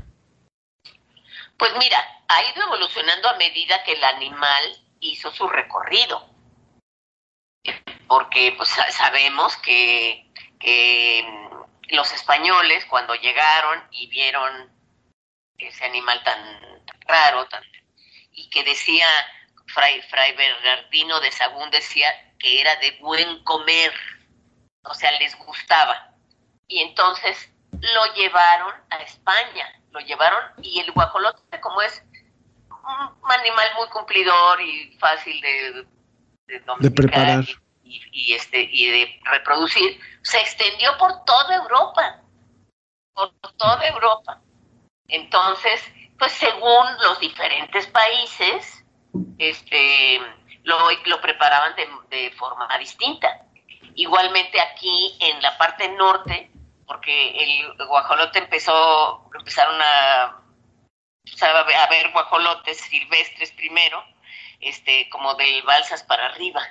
[1.59, 4.65] Pues mira, ha ido evolucionando a medida que el animal
[5.01, 6.29] hizo su recorrido,
[8.07, 11.25] porque pues sabemos que, que
[11.89, 14.73] los españoles cuando llegaron y vieron
[15.59, 17.63] ese animal tan raro, tan,
[18.33, 19.07] y que decía,
[19.67, 23.93] Fray, Fray Bernardino de Sagún decía que era de buen comer,
[24.83, 26.11] o sea, les gustaba.
[26.67, 32.03] Y entonces lo llevaron a España, lo llevaron, y el guajolote, como es
[32.71, 35.87] un animal muy cumplidor y fácil de,
[36.81, 42.21] de preparar y, este, y de reproducir, se extendió por toda Europa,
[43.13, 44.41] por toda Europa.
[45.09, 45.83] Entonces,
[46.19, 48.85] pues según los diferentes países,
[49.39, 50.21] este,
[50.63, 53.47] lo, lo preparaban de, de forma distinta.
[53.95, 56.51] Igualmente aquí en la parte norte,
[56.87, 64.03] porque el guajolote empezó, empezaron a, a ver guajolotes silvestres primero,
[64.61, 66.63] este, como del Balsas para arriba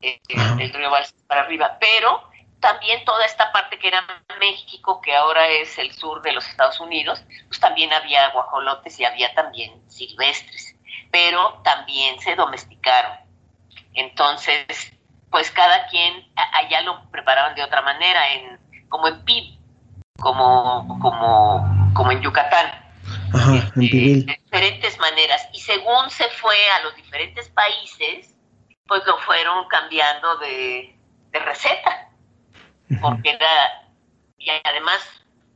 [0.00, 0.20] eh,
[0.60, 0.90] el río
[1.26, 2.28] para arriba, pero
[2.60, 4.04] también toda esta parte que era
[4.40, 9.04] México, que ahora es el sur de los Estados Unidos, pues también había guajolotes y
[9.04, 10.76] había también silvestres,
[11.10, 13.18] pero también se domesticaron.
[13.94, 14.92] Entonces,
[15.30, 18.58] pues cada quien allá lo preparaban de otra manera, en,
[18.88, 19.58] como en pib,
[20.18, 22.84] como, como, como en Yucatán.
[23.32, 25.48] Ajá, en de diferentes maneras.
[25.52, 28.34] Y según se fue a los diferentes países,
[28.88, 30.94] pues lo fueron cambiando de,
[31.32, 32.10] receta.
[33.00, 33.86] Porque era,
[34.38, 34.98] y además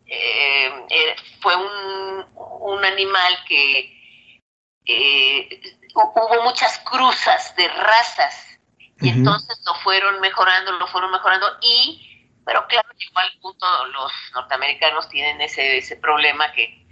[0.07, 4.43] eh, fue un, un, animal que
[4.85, 5.61] eh,
[5.95, 8.61] hubo muchas cruzas de razas.
[9.01, 12.13] Y entonces lo fueron mejorando, lo fueron mejorando y
[12.45, 16.87] pero claro, igual punto los norteamericanos tienen ese, ese problema que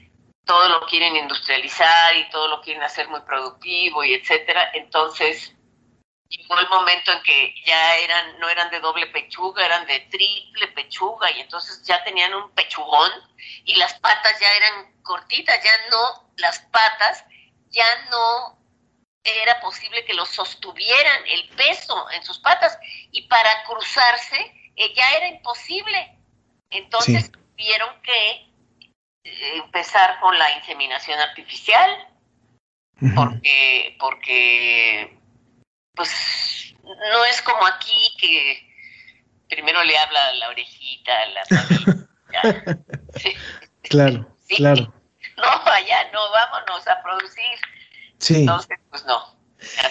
[0.45, 4.71] todo lo quieren industrializar y todo lo quieren hacer muy productivo y etcétera.
[4.75, 5.55] Entonces,
[6.31, 10.69] llegó el momento en que ya eran, no eran de doble pechuga, eran de triple
[10.69, 13.11] pechuga, y entonces ya tenían un pechugón
[13.65, 17.25] y las patas ya eran cortitas, ya no, las patas
[17.71, 18.59] ya no
[19.25, 22.79] era posible que los sostuvieran el peso en sus patas,
[23.11, 26.17] y para cruzarse eh, ya era imposible.
[26.71, 28.47] Entonces tuvieron que
[29.25, 32.07] empezar con la inseminación artificial,
[33.15, 35.20] porque, porque,
[36.01, 38.71] pues, no es como aquí que
[39.49, 42.07] primero le habla la orejita, la familia.
[43.83, 44.95] Claro, claro.
[45.37, 47.59] No, allá no, vámonos a producir.
[48.19, 48.41] Sí.
[48.43, 49.19] Entonces, pues no.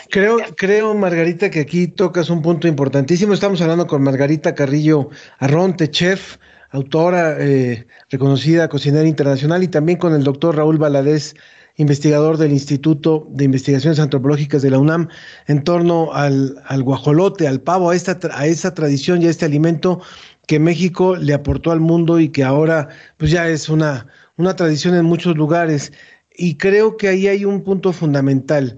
[0.10, 3.34] creo, creo, Margarita, que aquí tocas un punto importantísimo.
[3.34, 6.38] Estamos hablando con Margarita Carrillo Arronte, chef
[6.72, 11.36] autora eh, reconocida cocinera internacional, y también con el doctor Raúl Valadez,
[11.80, 15.08] investigador del Instituto de Investigaciones Antropológicas de la UNAM,
[15.48, 19.46] en torno al, al guajolote, al pavo, a, esta, a esa tradición y a este
[19.46, 20.02] alimento
[20.46, 24.94] que México le aportó al mundo y que ahora pues ya es una, una tradición
[24.96, 25.94] en muchos lugares.
[26.36, 28.78] Y creo que ahí hay un punto fundamental.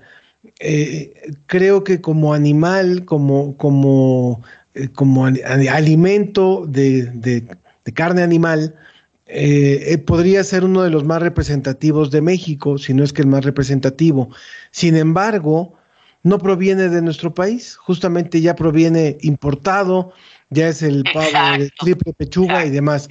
[0.59, 4.43] Eh, creo que como animal, como, como,
[4.75, 7.47] eh, como alimento de, de,
[7.83, 8.75] de carne animal,
[9.33, 13.21] eh, eh, podría ser uno de los más representativos de México, si no es que
[13.21, 14.29] el más representativo.
[14.71, 15.73] Sin embargo,
[16.23, 20.11] no proviene de nuestro país, justamente ya proviene importado,
[20.49, 23.07] ya es el pavo de triple pechuga y demás.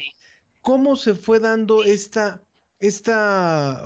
[0.60, 2.42] ¿Cómo se fue dando esta,
[2.80, 3.82] esta,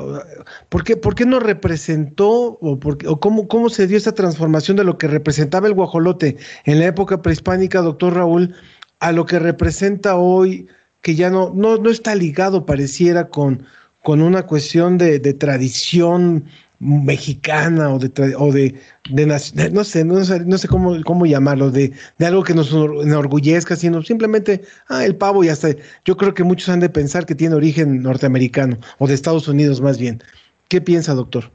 [0.71, 4.83] por qué, por qué no representó o, o cómo, cómo se dio esta transformación de
[4.83, 8.57] lo que representaba el guajolote en la época prehispánica, doctor Raúl,
[8.99, 10.67] a lo que representa hoy,
[11.05, 13.67] que ya no, no, no está ligado, pareciera, con,
[14.03, 16.47] con una cuestión de, tradición
[16.81, 18.75] mexicana o de, o de,
[19.11, 19.39] no
[19.85, 24.03] sé, no sé, no sé cómo, cómo llamarlo, de, de, algo que nos enorgullezca, sino
[24.03, 25.69] simplemente, ah, el pavo y hasta,
[26.07, 29.83] yo creo que muchos han de pensar que tiene origen norteamericano o de Estados Unidos
[29.83, 30.23] más bien.
[30.69, 31.51] ¿Qué piensa, doctor?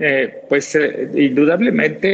[0.00, 2.08] Eh, pues eh, indudablemente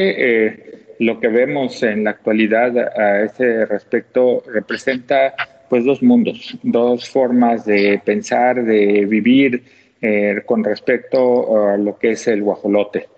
[0.48, 5.34] eh, lo que vemos en la actualidad a ese respecto representa
[5.72, 9.62] pues dos mundos, dos formas de pensar, de vivir
[10.02, 13.08] eh, con respecto a lo que es el guajolote.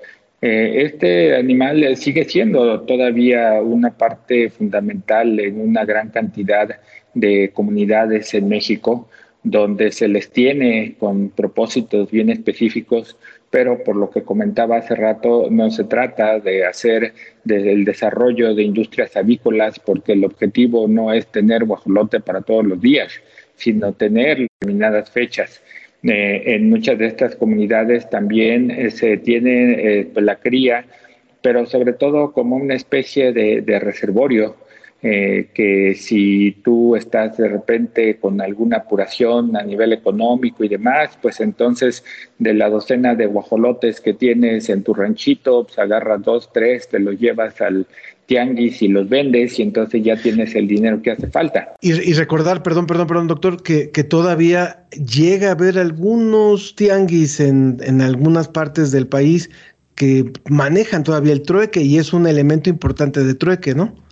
[0.41, 6.79] Eh, este animal sigue siendo todavía una parte fundamental en una gran cantidad
[7.13, 9.09] de comunidades en México,
[9.43, 13.17] donde se les tiene con propósitos bien específicos
[13.55, 17.15] pero por lo que comentaba hace rato, no se trata de hacer
[17.49, 22.81] el desarrollo de industrias avícolas, porque el objetivo no es tener guajolote para todos los
[22.81, 23.13] días,
[23.55, 25.63] sino tener determinadas fechas.
[26.03, 30.87] Eh, en muchas de estas comunidades también eh, se tiene eh, la cría,
[31.41, 34.57] pero sobre todo como una especie de reservorio
[35.07, 41.19] eh, que si tú estás de repente con alguna apuración a nivel económico y demás,
[41.21, 42.03] pues entonces
[42.39, 47.01] de la docena de guajolotes que tienes en tu ranchito, pues agarras dos, tres, te
[47.01, 47.87] los llevas al
[48.25, 51.75] tianguis y los vendes y entonces ya tienes el dinero que hace falta.
[51.83, 57.77] Y, recordar, perdón, perdón, perdón, doctor, que, que, todavía llega a haber algunos tianguis en,
[57.83, 59.51] en algunas partes del país
[59.97, 64.03] que manejan todavía el trueque y es un elemento importante de trueque, ¿no?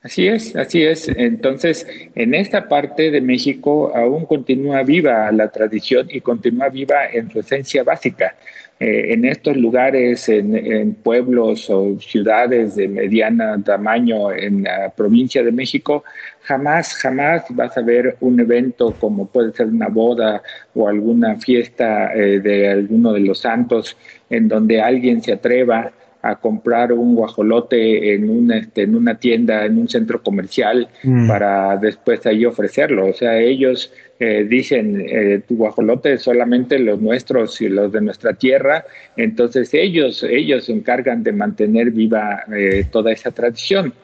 [0.00, 1.08] Así es, así es.
[1.08, 7.30] Entonces, en esta parte de México aún continúa viva la tradición y continúa viva en
[7.30, 8.36] su esencia básica.
[8.80, 15.50] Eh, en estos lugares, en, pueblos o ciudades de mediana tamaño en la provincia de
[15.50, 16.04] México,
[16.42, 20.40] jamás, jamás vas a ver un evento como puede ser una boda
[20.74, 23.96] o alguna fiesta eh, de alguno de los santos
[24.30, 25.90] en donde alguien se atreva
[26.22, 31.28] a comprar un guajolote en una, este, en una tienda, en un centro comercial, mm.
[31.28, 33.06] para después ahí ofrecerlo.
[33.06, 38.00] O sea, ellos eh, dicen, eh, tu guajolote es solamente los nuestros y los de
[38.00, 38.84] nuestra tierra,
[39.16, 43.94] entonces ellos, ellos se encargan de mantener viva eh, toda esa tradición.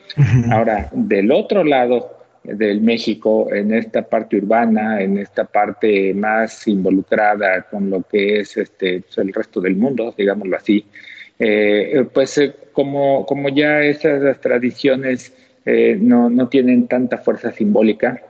[0.50, 7.62] Ahora, del otro lado, del México en esta parte urbana, en esta parte más involucrada
[7.62, 10.84] con lo que es este pues, el resto del mundo, digámoslo así,
[11.38, 15.32] eh, pues eh, como, como ya esas tradiciones
[15.64, 18.22] eh, no, no tienen tanta fuerza simbólica,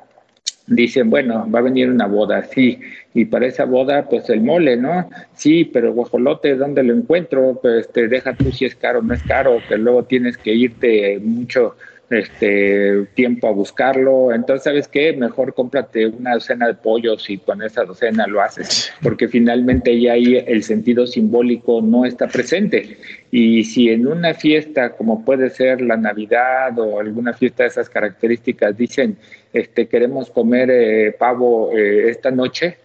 [0.67, 2.81] dicen, bueno, va a venir una boda, sí,
[3.13, 5.11] y para esa boda, pues el mole, ¿no?
[5.35, 7.59] Sí, pero guajolote, ¿dónde lo encuentro?
[7.61, 10.55] Pues te deja tú si es caro o no es caro, que luego tienes que
[10.55, 11.77] irte mucho
[12.11, 14.33] este tiempo a buscarlo.
[14.33, 15.13] Entonces, ¿sabes qué?
[15.13, 20.13] Mejor cómprate una docena de pollos y con esa docena lo haces, porque finalmente ya
[20.13, 22.99] ahí el sentido simbólico no está presente.
[23.31, 27.89] Y si en una fiesta, como puede ser la Navidad o alguna fiesta de esas
[27.89, 29.17] características, dicen,
[29.53, 32.79] este, queremos comer eh, pavo eh, esta noche,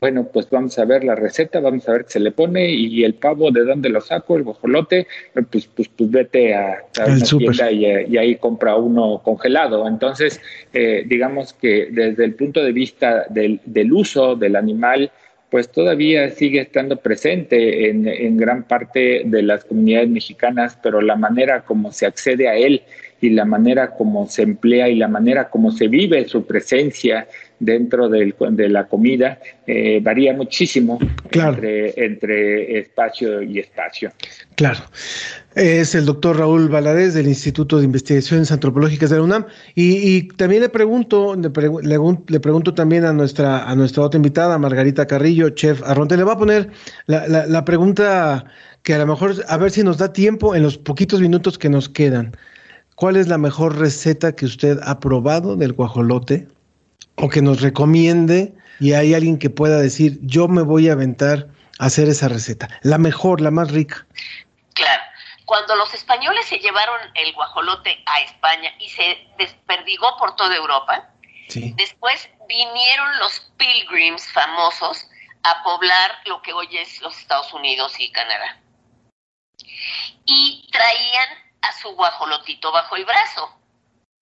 [0.00, 3.02] bueno, pues vamos a ver la receta, vamos a ver qué se le pone y
[3.02, 4.36] el pavo, ¿de dónde lo saco?
[4.36, 5.06] El guajolote,
[5.50, 9.88] pues, pues, pues vete a, una tienda y, ahí compra uno congelado.
[9.88, 10.40] Entonces,
[10.72, 15.10] eh, digamos que desde el punto de vista del, del uso del animal,
[15.50, 21.16] pues todavía sigue estando presente en, en, gran parte de las comunidades mexicanas, pero la
[21.16, 22.82] manera como se accede a él
[23.20, 27.26] y la manera como se emplea y la manera como se vive su presencia
[27.60, 30.98] dentro del, de la comida eh, varía muchísimo
[31.30, 34.10] entre, entre espacio y espacio.
[34.56, 34.80] Claro.
[35.54, 39.46] Es el doctor Raúl Valadez del Instituto de Investigaciones Antropológicas de la UNAM.
[39.74, 45.50] Y, también le pregunto, le, pregunto también a nuestra, a nuestra otra invitada, Margarita Carrillo,
[45.50, 46.70] chef Arronte, le va a poner
[47.06, 48.44] la, la, la pregunta
[48.82, 51.68] que a lo mejor, a ver si nos da tiempo en los poquitos minutos que
[51.68, 52.32] nos quedan.
[52.94, 56.46] ¿Cuál es la mejor receta que usted ha probado del guajolote?
[57.20, 61.48] O que nos recomiende y hay alguien que pueda decir, yo me voy a aventar
[61.78, 64.06] a hacer esa receta, la mejor, la más rica.
[64.74, 65.02] Claro,
[65.44, 71.10] cuando los españoles se llevaron el guajolote a España y se desperdigó por toda Europa,
[71.76, 75.06] después vinieron los pilgrims famosos
[75.42, 78.60] a poblar lo que hoy es los Estados Unidos y Canadá.
[80.24, 81.28] Y traían
[81.62, 83.59] a su guajolotito bajo el brazo.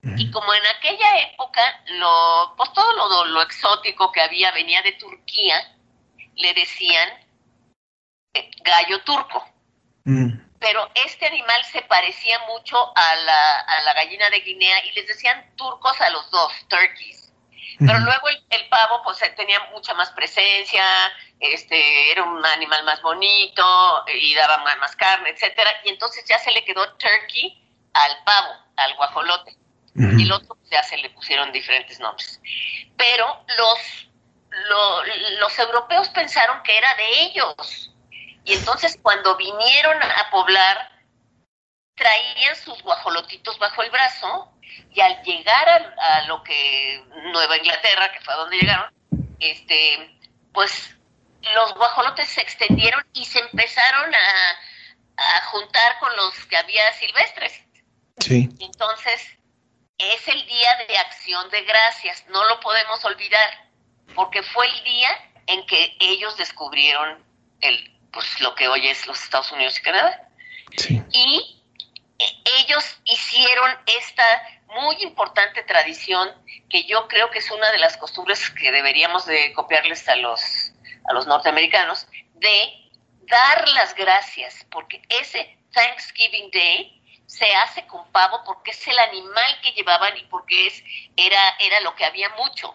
[0.03, 4.93] Y como en aquella época, lo, pues todo lo, lo exótico que había venía de
[4.93, 5.77] Turquía,
[6.37, 7.09] le decían
[8.35, 9.45] eh, gallo turco.
[10.05, 10.39] Mm.
[10.61, 15.07] Pero este animal se parecía mucho a la, a la gallina de Guinea y les
[15.07, 17.33] decían turcos a los dos, turkeys.
[17.79, 20.85] Pero luego el, el, pavo pues tenía mucha más presencia,
[21.39, 26.41] este era un animal más bonito y daba más, más carne, etcétera, y entonces ya
[26.41, 29.59] se le quedó turkey al pavo, al guajolote
[29.99, 32.41] y el otro ya se le pusieron diferentes nombres.
[32.97, 34.11] Pero los,
[35.41, 37.95] los europeos pensaron que era de ellos.
[38.45, 40.91] Y entonces cuando vinieron a poblar,
[41.95, 44.53] traían sus guajolotitos bajo el brazo
[44.95, 48.93] y al llegar a, lo que Nueva Inglaterra, que fue a donde llegaron,
[49.41, 50.19] este,
[50.53, 50.97] pues
[51.55, 54.59] los guajolotes se extendieron y se empezaron a,
[55.17, 57.65] a juntar con los que había silvestres.
[58.19, 58.49] Sí.
[58.61, 59.38] Entonces,
[59.99, 63.69] es el día de acción de gracias, no lo podemos olvidar,
[64.15, 65.11] porque fue el día
[65.47, 67.25] en que ellos descubrieron
[67.61, 70.29] el, pues, lo que hoy es los Estados Unidos y Canadá.
[71.11, 71.63] Y
[72.61, 74.25] ellos hicieron esta
[74.69, 76.31] muy importante tradición
[76.69, 80.73] que yo creo que es una de las costumbres que deberíamos de copiarles a los,
[81.09, 82.91] a los norteamericanos, de
[83.23, 86.98] dar las gracias, porque ese Thanksgiving Day
[87.29, 90.83] se hace con pavo porque es el animal que llevaban y porque es
[91.15, 92.75] era era lo que había mucho.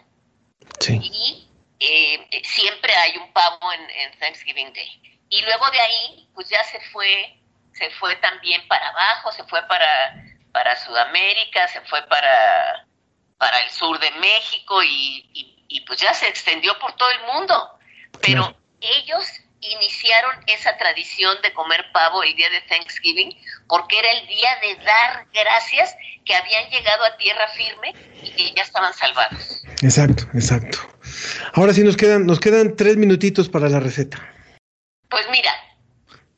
[0.89, 1.47] Y
[1.80, 5.20] eh, siempre hay un pavo en, Thanksgiving Day.
[5.30, 7.36] Y luego de ahí, pues ya se fue,
[7.74, 12.86] se fue también para abajo, se fue para, para Sudamérica, se fue para,
[13.38, 15.30] para el sur de México y,
[15.68, 17.80] y, pues ya se extendió por todo el mundo.
[18.22, 19.26] Pero ellos
[19.72, 23.36] iniciaron esa tradición de comer pavo el día de Thanksgiving
[23.68, 25.95] porque era el día de dar gracias
[26.26, 29.64] que habían llegado a tierra firme y que ya estaban salvados.
[29.82, 30.80] Exacto, exacto.
[31.53, 34.18] Ahora sí nos quedan, nos quedan tres minutitos para la receta.
[35.09, 35.51] Pues mira,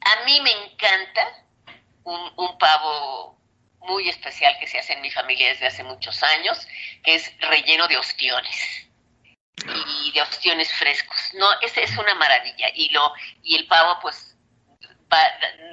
[0.01, 1.45] a mí me encanta
[2.03, 3.37] un, un pavo
[3.81, 6.67] muy especial que se hace en mi familia desde hace muchos años,
[7.03, 8.85] que es relleno de ostiones
[10.03, 11.31] y de opciones frescos.
[11.33, 12.69] No, ese es una maravilla.
[12.73, 14.35] Y lo y el pavo, pues,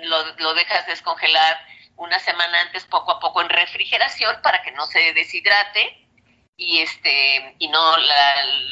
[0.05, 1.59] lo, lo dejas descongelar
[1.97, 6.07] una semana antes, poco a poco en refrigeración para que no se deshidrate
[6.57, 7.97] y este y no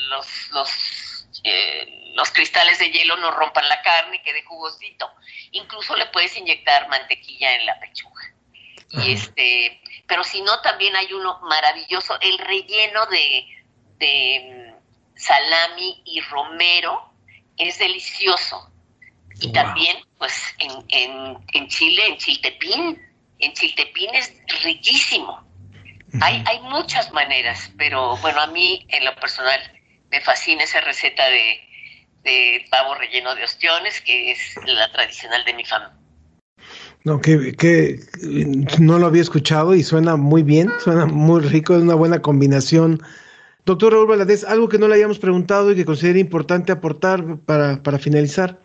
[0.08, 5.10] los los eh, los cristales de hielo no rompan la carne y quede jugosito.
[5.52, 8.34] Incluso le puedes inyectar mantequilla en la pechuga.
[8.90, 13.46] Y este, pero si no, también hay uno maravilloso, el relleno de,
[13.98, 14.69] de
[15.16, 17.12] salami y romero,
[17.56, 18.70] es delicioso.
[19.40, 23.02] Y también, pues, en, en, en Chile, en Chiltepín,
[23.38, 24.32] en Chiltepín es
[24.62, 25.42] riquísimo.
[26.20, 29.60] Hay, hay muchas maneras, pero bueno, a mí en lo personal
[30.10, 31.60] me fascina esa receta de,
[32.24, 35.96] de pavo relleno de ostiones, que es la tradicional de mi familia.
[37.04, 37.98] No, que, que
[38.78, 43.00] no lo había escuchado y suena muy bien, suena muy rico, es una buena combinación.
[43.70, 47.80] Doctor Raúl Valadez, algo que no le hayamos preguntado y que considere importante aportar para,
[47.80, 48.58] para finalizar.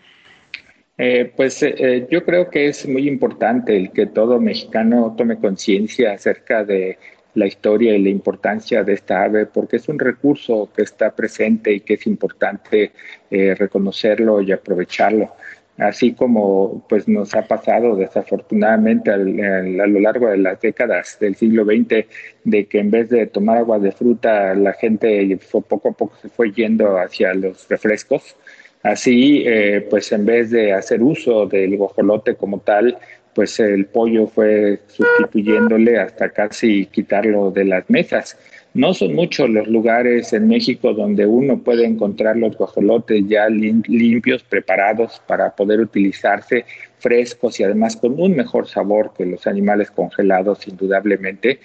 [0.98, 6.14] Eh, pues eh, yo creo que es muy importante el que todo mexicano tome conciencia
[6.14, 6.98] acerca de
[7.36, 11.72] la historia y la importancia de esta ave, porque es un recurso que está presente
[11.72, 12.92] y que es importante
[13.30, 15.36] eh, reconocerlo y aprovecharlo.
[15.78, 21.66] Así como pues nos ha pasado desafortunadamente a lo largo de las décadas del siglo
[21.66, 22.06] XX,
[22.46, 26.30] de que en vez de tomar agua de fruta, la gente poco a poco se
[26.30, 28.38] fue yendo hacia los refrescos.
[28.84, 32.98] Así, eh, pues en vez de hacer uso del guajolote como tal,
[33.34, 38.38] pues el pollo fue sustituyéndole hasta casi quitarlo de las mesas.
[38.76, 44.44] No son muchos los lugares en México donde uno puede encontrar los guajolotes ya limpios,
[44.44, 46.66] preparados para poder utilizarse
[46.98, 51.62] frescos y además con un mejor sabor que los animales congelados, indudablemente,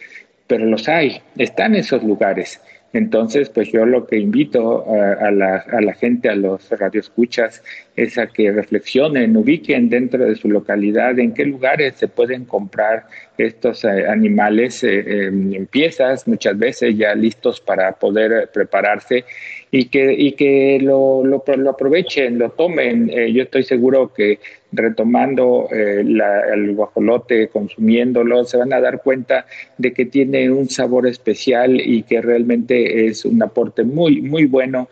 [0.46, 2.60] pero los hay, están esos lugares.
[2.92, 7.62] Entonces, pues yo lo que invito a, la, gente, a los radioescuchas,
[7.94, 13.06] es a que reflexionen, ubiquen dentro de su localidad en qué lugares se pueden comprar
[13.38, 19.24] estos eh, animales eh, en piezas, muchas veces ya listos para poder prepararse
[19.70, 23.10] y que, y que lo, lo, lo aprovechen, lo tomen.
[23.10, 24.40] Eh, yo estoy seguro que
[24.72, 29.46] retomando eh, el guajolote, consumiéndolo, se van a dar cuenta
[29.78, 34.88] de que tiene un sabor especial y que realmente es un aporte muy, muy bueno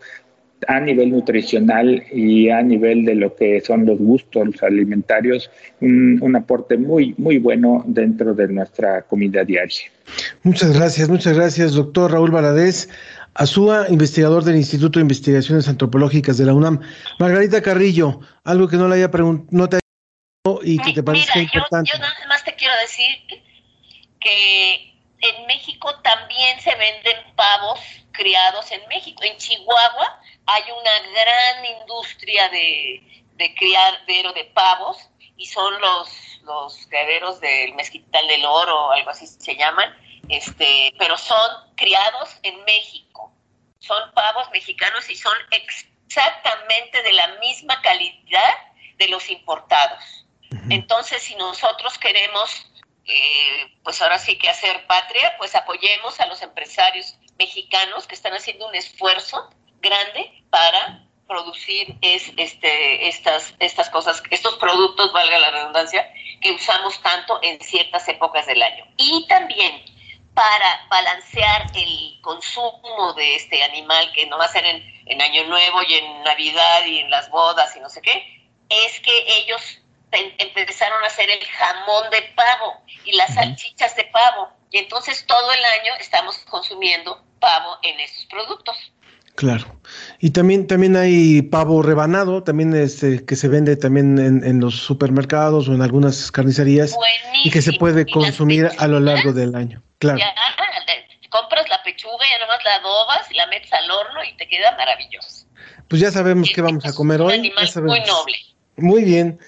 [0.67, 5.49] a nivel nutricional y a nivel de lo que son los gustos alimentarios,
[5.79, 9.89] un, un, aporte muy, muy bueno dentro de nuestra comida diaria.
[10.43, 12.89] Muchas gracias, muchas gracias, doctor Raúl Valadez.
[13.39, 16.81] Azúa, investigador del Instituto de Investigaciones Antropológicas de la UNAM.
[17.19, 19.79] Margarita Carrillo, algo que no le haya preguntado no te
[20.63, 21.89] y que te parezca importante.
[21.89, 23.07] Yo, yo nada más te quiero decir
[24.19, 27.79] que en México también se venden pavos
[28.11, 29.23] criados en México.
[29.23, 36.87] En Chihuahua hay una gran industria de, de criadero de pavos y son los, los
[36.87, 39.95] criaderos del mezquital del oro, algo así se llaman,
[40.29, 43.33] este, pero son criados en México.
[43.79, 48.53] Son pavos mexicanos y son exactamente de la misma calidad
[48.97, 50.25] de los importados.
[50.69, 52.67] Entonces, si nosotros queremos,
[53.05, 58.33] eh, pues ahora sí que hacer patria, pues apoyemos a los empresarios mexicanos que están
[58.33, 59.49] haciendo un esfuerzo
[59.81, 66.11] grande para producir es, este, estas, estas cosas, estos productos, valga la redundancia,
[66.41, 68.85] que usamos tanto en ciertas épocas del año.
[68.97, 69.83] Y también
[70.33, 75.45] para balancear el consumo de este animal que no va a ser en, en, Año
[75.47, 79.79] Nuevo y en Navidad y en las bodas y no sé qué, es que ellos
[80.11, 84.49] empezaron a hacer el jamón de pavo y las salchichas de pavo.
[84.71, 88.93] Y entonces todo el año estamos consumiendo pavo en estos productos.
[89.35, 89.79] Claro.
[90.19, 94.75] Y también, también hay pavo rebanado, también este, que se vende también en, en los
[94.75, 97.45] supermercados o en algunas carnicerías Buenísimo.
[97.45, 99.81] y que se puede consumir a lo largo del año.
[99.99, 100.17] Claro.
[100.17, 100.33] Ya,
[101.29, 104.75] compras la pechuga y nomás la adobas y la metes al horno y te queda
[104.75, 105.45] maravilloso.
[105.87, 107.39] Pues ya sabemos qué vamos a comer un hoy.
[107.39, 108.35] animal ya muy noble.
[108.77, 109.39] Muy bien.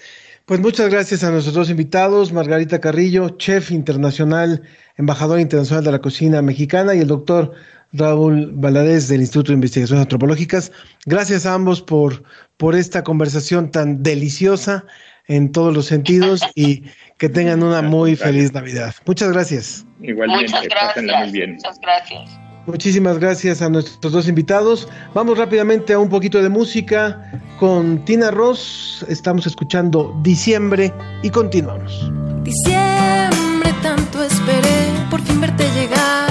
[0.46, 4.64] Pues muchas gracias a nuestros dos invitados, Margarita Carrillo, chef internacional,
[4.98, 7.54] embajador internacional de la cocina mexicana, y el doctor
[7.94, 10.72] Raúl Valadez del Instituto de Investigaciones Antropológicas.
[11.06, 12.24] Gracias a ambos por,
[12.58, 14.86] por esta conversación tan deliciosa
[15.28, 16.84] en todos los sentidos y
[17.18, 18.94] que tengan una muy feliz Navidad.
[19.06, 19.86] Muchas gracias.
[20.02, 21.32] Igualmente, Muchas pásenla muy gracias.
[21.32, 21.54] bien.
[21.54, 22.40] Muchas gracias.
[22.68, 24.88] Muchísimas gracias a nuestros dos invitados.
[25.16, 29.04] Vamos rápidamente a un poquito de música con Tina Ross.
[29.10, 30.94] Estamos escuchando Diciembre
[31.24, 32.12] y continuamos.
[32.44, 36.30] Diciembre tanto esperé por fin verte llegar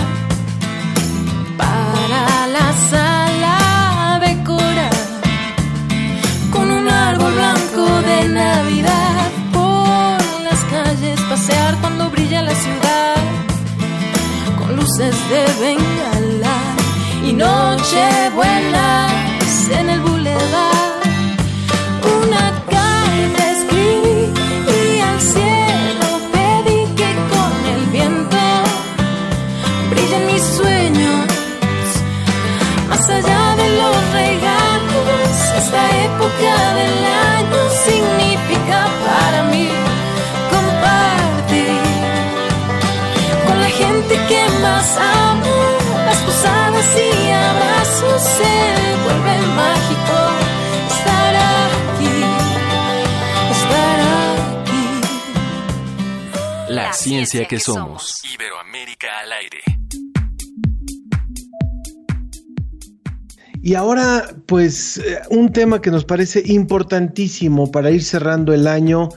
[1.56, 4.92] para la sala decorar
[6.52, 8.79] con un árbol blanco de Navidad
[14.80, 16.58] luces de bengala
[17.28, 20.09] y noche buenas en el
[57.00, 58.22] ciencia, que, somos.
[58.34, 59.58] Iberoamérica al aire.
[63.62, 69.10] Y ahora, pues, eh, un tema que nos parece importantísimo para ir cerrando el año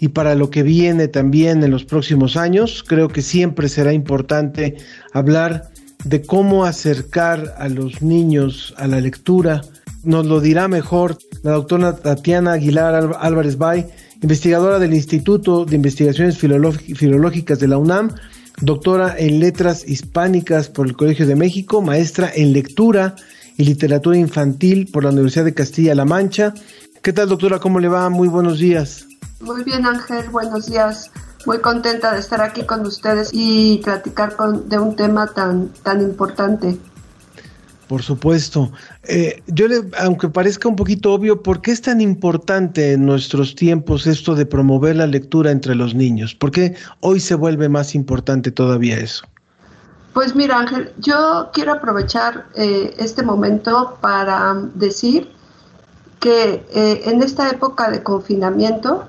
[0.00, 2.84] y para lo que viene también en los próximos años.
[2.86, 4.76] Creo que siempre será importante
[5.12, 5.70] hablar
[6.04, 9.62] de cómo acercar a los niños a la lectura.
[10.04, 13.86] Nos lo dirá mejor la doctora Tatiana Aguilar Álvarez Bay,
[14.22, 18.10] investigadora del Instituto de Investigaciones Filológicas de la UNAM,
[18.60, 23.14] doctora en Letras Hispánicas por el Colegio de México, maestra en Lectura
[23.56, 26.54] y Literatura Infantil por la Universidad de Castilla-La Mancha.
[27.02, 27.58] ¿Qué tal, doctora?
[27.58, 28.08] ¿Cómo le va?
[28.10, 29.06] Muy buenos días.
[29.40, 30.28] Muy bien, Ángel.
[30.30, 31.10] Buenos días.
[31.44, 36.76] Muy contenta de estar aquí con ustedes y platicar de un tema tan, tan importante.
[37.88, 38.72] Por supuesto.
[39.04, 43.54] Eh, yo, le, aunque parezca un poquito obvio, ¿por qué es tan importante en nuestros
[43.54, 46.34] tiempos esto de promover la lectura entre los niños?
[46.34, 49.24] ¿Por qué hoy se vuelve más importante todavía eso?
[50.14, 55.30] Pues mira, Ángel, yo quiero aprovechar eh, este momento para decir
[56.18, 59.06] que eh, en esta época de confinamiento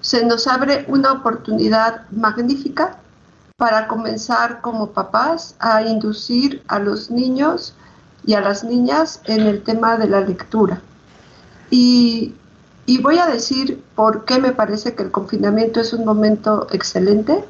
[0.00, 2.98] se nos abre una oportunidad magnífica
[3.56, 7.74] para comenzar como papás a inducir a los niños
[8.26, 10.80] y a las niñas en el tema de la lectura.
[11.70, 12.34] Y,
[12.86, 17.44] y voy a decir por qué me parece que el confinamiento es un momento excelente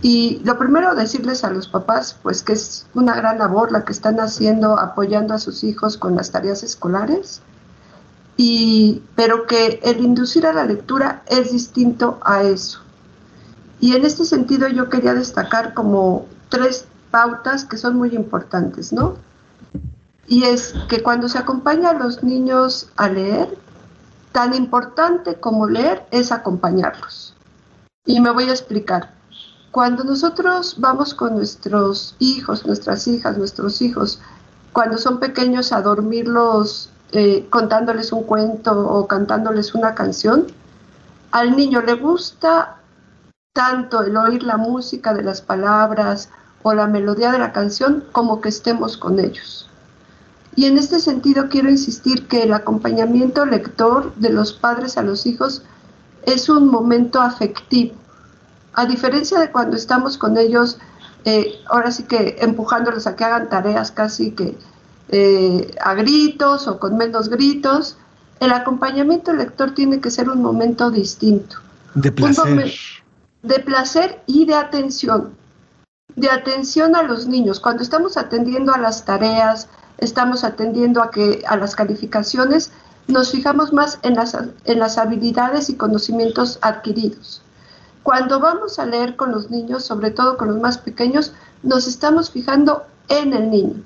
[0.00, 3.92] y lo primero decirles a los papás, pues que es una gran labor la que
[3.92, 7.42] están haciendo apoyando a sus hijos con las tareas escolares,
[8.38, 12.80] y, pero que el inducir a la lectura es distinto a eso.
[13.80, 19.16] Y en este sentido yo quería destacar como tres pautas que son muy importantes, ¿no?
[20.26, 23.56] Y es que cuando se acompaña a los niños a leer,
[24.32, 27.34] tan importante como leer es acompañarlos.
[28.04, 29.10] Y me voy a explicar.
[29.70, 34.20] Cuando nosotros vamos con nuestros hijos, nuestras hijas, nuestros hijos,
[34.72, 40.46] cuando son pequeños a dormirlos eh, contándoles un cuento o cantándoles una canción,
[41.30, 42.76] al niño le gusta
[43.52, 46.30] tanto el oír la música de las palabras
[46.62, 49.68] o la melodía de la canción como que estemos con ellos.
[50.54, 55.26] Y en este sentido quiero insistir que el acompañamiento lector de los padres a los
[55.26, 55.62] hijos
[56.24, 57.94] es un momento afectivo
[58.74, 60.78] a diferencia de cuando estamos con ellos,
[61.24, 64.56] eh, ahora sí que empujándolos a que hagan tareas casi que
[65.08, 67.98] eh, a gritos o con menos gritos,
[68.40, 71.56] el acompañamiento lector tiene que ser un momento distinto.
[71.94, 72.72] De placer.
[73.42, 75.34] de placer y de atención.
[76.16, 77.60] De atención a los niños.
[77.60, 79.68] Cuando estamos atendiendo a las tareas,
[80.02, 82.72] estamos atendiendo a, que, a las calificaciones,
[83.08, 87.42] nos fijamos más en las, en las habilidades y conocimientos adquiridos.
[88.02, 91.32] Cuando vamos a leer con los niños, sobre todo con los más pequeños,
[91.62, 93.82] nos estamos fijando en el niño,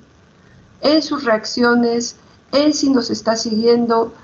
[0.80, 2.16] en sus reacciones,
[2.52, 4.14] en si nos está siguiendo,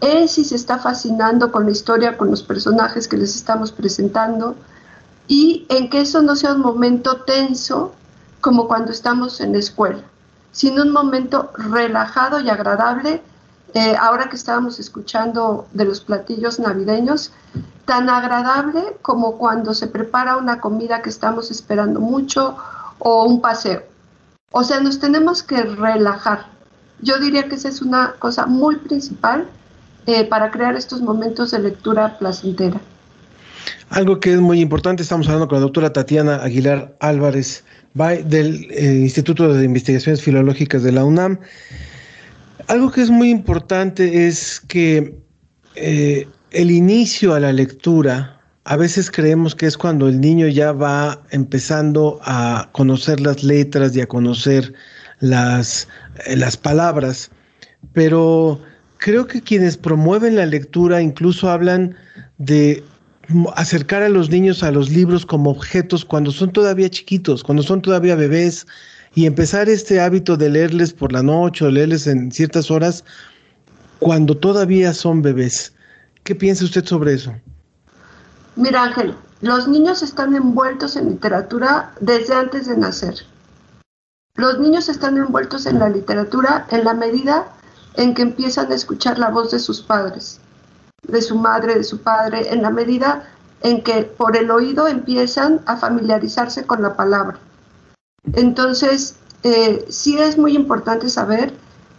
[0.00, 4.54] en si se está fascinando con la historia, con los personajes que les estamos presentando,
[5.26, 7.92] y en que eso no sea un momento tenso
[8.40, 10.02] como cuando estamos en la escuela,
[10.52, 13.22] sino un momento relajado y agradable.
[13.74, 17.32] Eh, ahora que estábamos escuchando de los platillos navideños,
[17.84, 22.56] tan agradable como cuando se prepara una comida que estamos esperando mucho
[22.98, 23.82] o un paseo.
[24.52, 26.46] O sea, nos tenemos que relajar.
[27.00, 29.48] Yo diría que esa es una cosa muy principal
[30.06, 32.80] eh, para crear estos momentos de lectura placentera.
[33.90, 37.64] Algo que es muy importante, estamos hablando con la doctora Tatiana Aguilar Álvarez
[37.94, 41.38] del eh, Instituto de Investigaciones Filológicas de la UNAM.
[42.68, 45.14] Algo que es muy importante es que
[45.74, 50.72] eh, el inicio a la lectura, a veces creemos que es cuando el niño ya
[50.72, 54.72] va empezando a conocer las letras y a conocer
[55.18, 55.88] las,
[56.26, 57.30] eh, las palabras,
[57.92, 58.60] pero
[58.98, 61.96] creo que quienes promueven la lectura incluso hablan
[62.38, 62.84] de
[63.56, 67.82] acercar a los niños a los libros como objetos cuando son todavía chiquitos, cuando son
[67.82, 68.66] todavía bebés,
[69.14, 73.04] y empezar este hábito de leerles por la noche o leerles en ciertas horas
[73.98, 75.72] cuando todavía son bebés.
[76.24, 77.34] ¿Qué piensa usted sobre eso?
[78.56, 83.14] Mira, Ángel, los niños están envueltos en literatura desde antes de nacer.
[84.34, 87.48] Los niños están envueltos en la literatura en la medida
[87.96, 90.40] en que empiezan a escuchar la voz de sus padres,
[91.02, 93.28] de su madre, de su padre, en la medida
[93.62, 97.38] en que por el oído empiezan a familiarizarse con la palabra.
[98.32, 101.52] Entonces, eh, sí es muy importante saber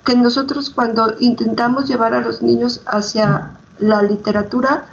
[0.06, 4.86] que nosotros cuando intentamos llevar a los niños hacia la literatura,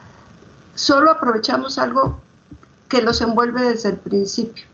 [0.75, 2.21] solo aprovechamos algo
[2.89, 4.65] que los envuelve desde el principio.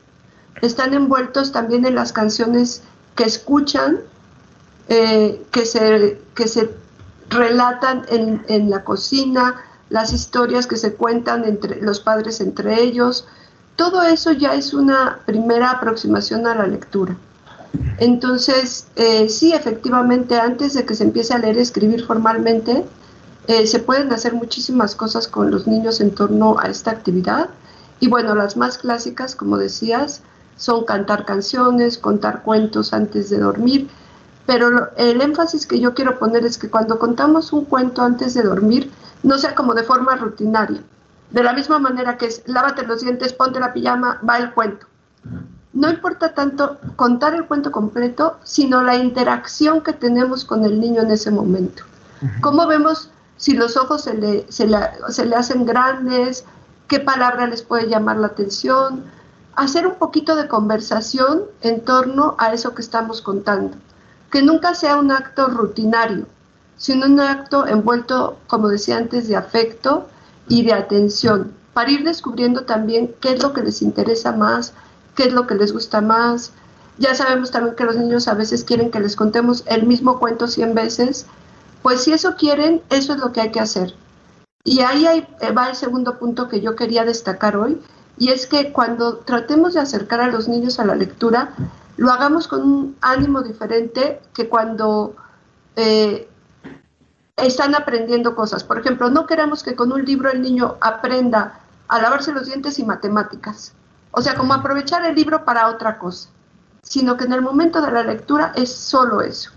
[0.62, 2.82] Están envueltos también en las canciones
[3.16, 4.00] que escuchan,
[4.88, 6.70] eh, que, se, que se
[7.34, 9.56] relatan en, la cocina,
[9.90, 13.26] las historias que se cuentan entre los padres entre ellos,
[13.76, 17.16] todo eso ya es una primera aproximación a la lectura.
[17.98, 22.84] Entonces, eh, sí, efectivamente, antes de que se empiece a leer y escribir formalmente,
[23.46, 27.50] eh, se pueden hacer muchísimas cosas con los niños en torno a esta actividad.
[28.00, 30.22] Y bueno, las más clásicas, como decías,
[30.56, 33.88] son cantar canciones, contar cuentos antes de dormir.
[34.46, 38.42] Pero el énfasis que yo quiero poner es que cuando contamos un cuento antes de
[38.42, 38.90] dormir,
[39.22, 40.80] no sea como de forma rutinaria.
[41.30, 44.86] De la misma manera que es lávate los dientes, ponte la pijama, va el cuento.
[45.72, 51.02] No importa tanto contar el cuento completo, sino la interacción que tenemos con el niño
[51.02, 51.82] en ese momento.
[52.40, 54.68] ¿Cómo vemos si los ojos se le, se,
[55.08, 56.44] se le hacen grandes?
[56.86, 59.04] ¿Qué palabra les puede llamar la atención?
[59.56, 63.76] Hacer un poquito de conversación en torno a eso que estamos contando.
[64.34, 66.26] Que nunca sea un acto rutinario,
[66.76, 70.08] sino un acto envuelto, como decía antes, de afecto
[70.48, 74.72] y de atención, para ir descubriendo también qué es lo que les interesa más,
[75.14, 76.50] qué es lo que les gusta más.
[76.98, 80.48] Ya sabemos también que los niños a veces quieren que les contemos el mismo cuento
[80.48, 81.26] 100 veces,
[81.84, 83.94] pues si eso quieren, eso es lo que hay que hacer.
[84.64, 87.80] Y ahí eh, va el segundo punto que yo quería destacar hoy,
[88.18, 91.54] y es que cuando tratemos de acercar a los niños a la lectura,
[91.96, 95.14] lo hagamos con un ánimo diferente que cuando
[95.76, 96.28] eh,
[97.36, 98.64] están aprendiendo cosas.
[98.64, 102.78] Por ejemplo, no queremos que con un libro el niño aprenda a lavarse los dientes
[102.78, 103.72] y matemáticas.
[104.10, 106.28] O sea, como aprovechar el libro para otra cosa,
[106.82, 109.50] sino que en el momento de la lectura es solo eso.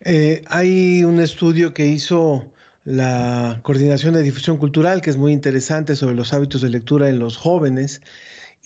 [0.00, 2.52] Eh, hay un estudio que hizo
[2.84, 7.18] la Coordinación de Difusión Cultural, que es muy interesante sobre los hábitos de lectura en
[7.18, 8.00] los jóvenes.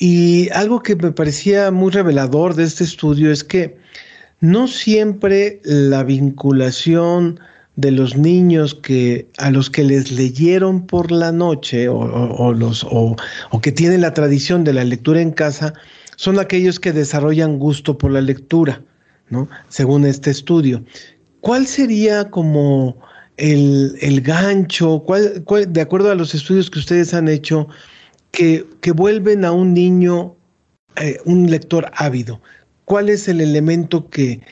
[0.05, 3.77] Y algo que me parecía muy revelador de este estudio es que
[4.41, 7.39] no siempre la vinculación
[7.77, 13.15] de los niños que a los que les leyeron por la noche o, los o,
[13.63, 15.73] que tienen la tradición de la lectura en casa
[16.17, 18.83] son aquellos que desarrollan gusto por la lectura,
[19.31, 19.49] ¿no?
[19.69, 20.83] Según este estudio.
[21.41, 22.97] ¿Cuál sería como
[23.37, 25.05] el, gancho,
[25.69, 27.69] de acuerdo a los estudios que ustedes han hecho,
[28.33, 30.35] que, vuelven a un niño
[30.97, 32.41] eh, un lector ávido?
[32.85, 34.43] ¿Cuál es el elemento que,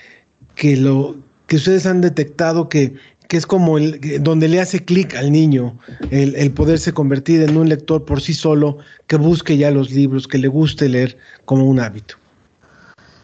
[0.54, 1.16] que, lo,
[1.46, 2.94] que ustedes han detectado que,
[3.28, 5.78] es como el, donde le hace clic al niño
[6.10, 10.26] el, el, poderse convertir en un lector por sí solo, que busque ya los libros,
[10.26, 12.16] que le guste leer como un hábito?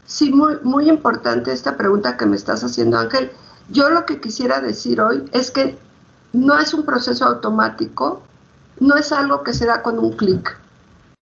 [0.07, 3.31] Sí, muy, muy importante esta pregunta que me estás haciendo, Ángel.
[3.71, 5.77] Yo lo que quisiera decir hoy es que
[6.33, 8.23] no es un proceso automático,
[8.81, 10.59] no es algo que se da con un clic.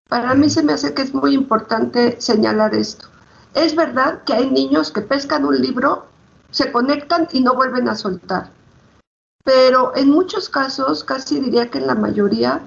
[0.08, 3.08] Para mí se me hace que es muy importante señalar esto.
[3.54, 6.06] Es verdad que hay niños que pescan un libro,
[6.50, 8.50] se conectan y no vuelven a soltar.
[9.44, 12.62] Pero en muchos casos, casi diría que en la mayoría,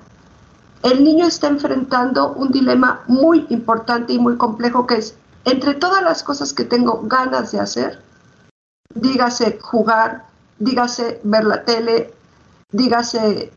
[0.84, 5.16] el niño está enfrentando un dilema muy importante y muy complejo que es,
[5.46, 8.02] entre todas las cosas que tengo ganas de hacer,
[8.94, 10.26] dígase jugar,
[10.60, 12.14] dígase ver la tele,
[12.72, 13.52] dígase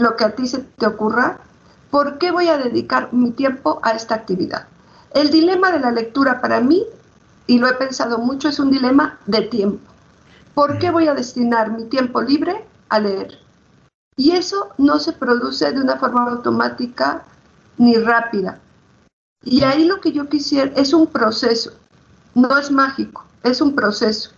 [0.00, 1.38] lo que a ti se te ocurra,
[1.90, 4.66] ¿por qué voy a dedicar mi tiempo a esta actividad?
[5.12, 6.84] El dilema de la lectura para mí,
[7.46, 9.80] y lo he pensado mucho, es un dilema de tiempo.
[10.54, 13.38] ¿Por qué voy a destinar mi tiempo libre a leer?
[14.16, 17.24] Y eso no se produce de una forma automática
[17.76, 18.58] ni rápida.
[19.44, 21.72] Y ahí lo que yo quisiera es un proceso,
[22.34, 24.30] no es mágico, es un proceso.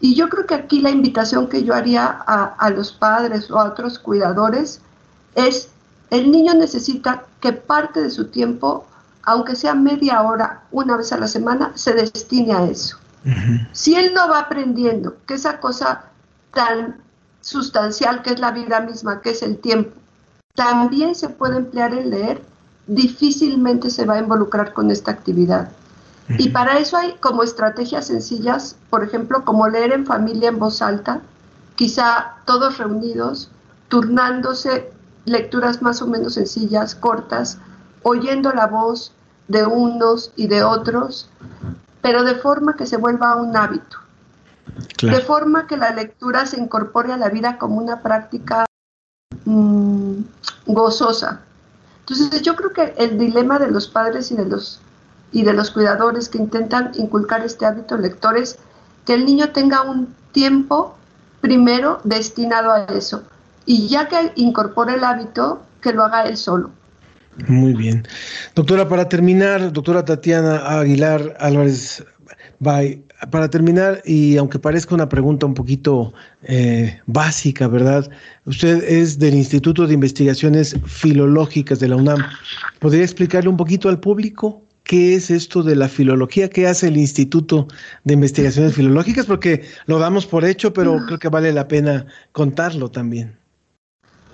[0.00, 3.58] Y yo creo que aquí la invitación que yo haría a, a los padres o
[3.58, 4.82] a otros cuidadores
[5.36, 5.68] es,
[6.10, 8.86] el niño necesita que parte de su tiempo
[9.26, 12.96] aunque sea media hora, una vez a la semana, se destine a eso.
[13.72, 16.04] Si él no va aprendiendo que esa cosa
[16.54, 17.02] tan
[17.40, 19.90] sustancial que es la vida misma, que es el tiempo,
[20.54, 22.40] también se puede emplear en leer,
[22.86, 25.72] difícilmente se va a involucrar con esta actividad.
[26.28, 30.82] Y para eso hay como estrategias sencillas, por ejemplo, como leer en familia en voz
[30.82, 31.20] alta,
[31.74, 33.50] quizá todos reunidos,
[33.88, 34.92] turnándose
[35.26, 37.58] lecturas más o menos sencillas, cortas,
[38.02, 39.12] oyendo la voz
[39.48, 41.28] de unos y de otros,
[42.00, 43.98] pero de forma que se vuelva un hábito,
[45.02, 48.64] de forma que la lectura se incorpore a la vida como una práctica
[49.44, 50.20] mm,
[50.66, 51.42] gozosa.
[52.00, 54.80] Entonces yo creo que el dilema de los padres y de los
[55.32, 58.58] y de los cuidadores que intentan inculcar este hábito lector es
[59.04, 60.94] que el niño tenga un tiempo
[61.40, 63.24] primero destinado a eso
[63.66, 66.70] y ya que incorpore el hábito, que lo haga él solo.
[67.48, 68.06] Muy bien.
[68.54, 72.02] Doctora, para terminar, doctora Tatiana Aguilar Álvarez
[72.60, 78.10] Bay, para terminar, y aunque parezca una pregunta un poquito eh, básica, ¿verdad?
[78.44, 82.24] Usted es del Instituto de Investigaciones Filológicas de la UNAM.
[82.78, 86.48] ¿Podría explicarle un poquito al público qué es esto de la filología?
[86.48, 87.68] ¿Qué hace el Instituto
[88.04, 89.26] de Investigaciones Filológicas?
[89.26, 93.36] Porque lo damos por hecho, pero creo que vale la pena contarlo también.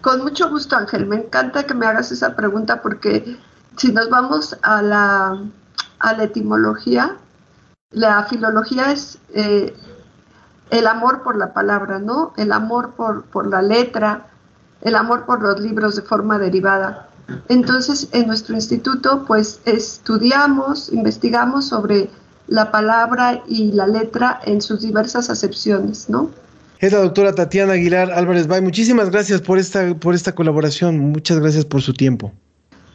[0.02, 1.06] Con mucho gusto, Ángel.
[1.06, 3.38] Me encanta que me hagas esa pregunta porque
[3.76, 5.40] si nos vamos a la,
[6.00, 7.16] a la etimología,
[7.92, 9.74] la filología es eh,
[10.70, 12.34] el amor por la palabra, ¿no?
[12.36, 14.26] El amor por, por la letra,
[14.80, 17.08] el amor por los libros de forma derivada.
[17.48, 22.10] Entonces, en nuestro instituto, pues estudiamos, investigamos sobre
[22.48, 26.30] la palabra y la letra en sus diversas acepciones, ¿no?
[26.82, 28.60] Es la doctora Tatiana Aguilar Álvarez Bay.
[28.60, 30.98] Muchísimas gracias por esta, por esta colaboración.
[30.98, 32.32] Muchas gracias por su tiempo.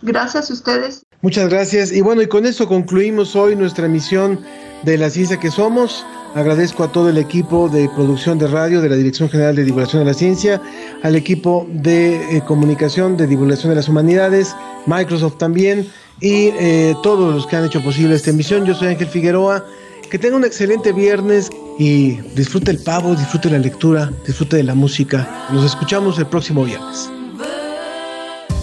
[0.02, 1.04] Gracias a ustedes.
[1.22, 1.94] Muchas gracias.
[1.94, 4.42] Y bueno, y con eso concluimos hoy nuestra emisión
[4.84, 6.06] de La Ciencia que Somos.
[6.36, 10.04] Agradezco a todo el equipo de producción de radio de la Dirección General de Divulgación
[10.04, 10.62] de la Ciencia,
[11.02, 14.54] al equipo de eh, comunicación de divulgación de las humanidades,
[14.86, 15.88] Microsoft también,
[16.20, 18.66] y eh, todos los que han hecho posible esta emisión.
[18.66, 19.66] Yo soy Ángel Figueroa.
[20.10, 24.74] Que tenga un excelente viernes y disfrute el pavo, disfrute la lectura, disfrute de la
[24.74, 25.48] música.
[25.52, 27.10] Nos escuchamos el próximo viernes.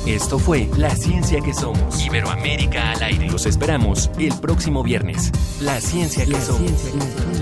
[0.07, 2.03] Esto fue La Ciencia que Somos.
[2.05, 3.31] Iberoamérica al aire.
[3.31, 5.33] Los esperamos el próximo viernes.
[5.61, 6.71] La Ciencia que Somos.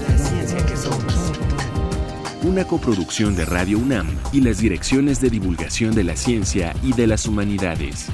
[0.09, 1.14] La Ciencia que Somos.
[2.42, 7.07] Una coproducción de Radio UNAM y las direcciones de divulgación de la ciencia y de
[7.07, 8.09] las humanidades.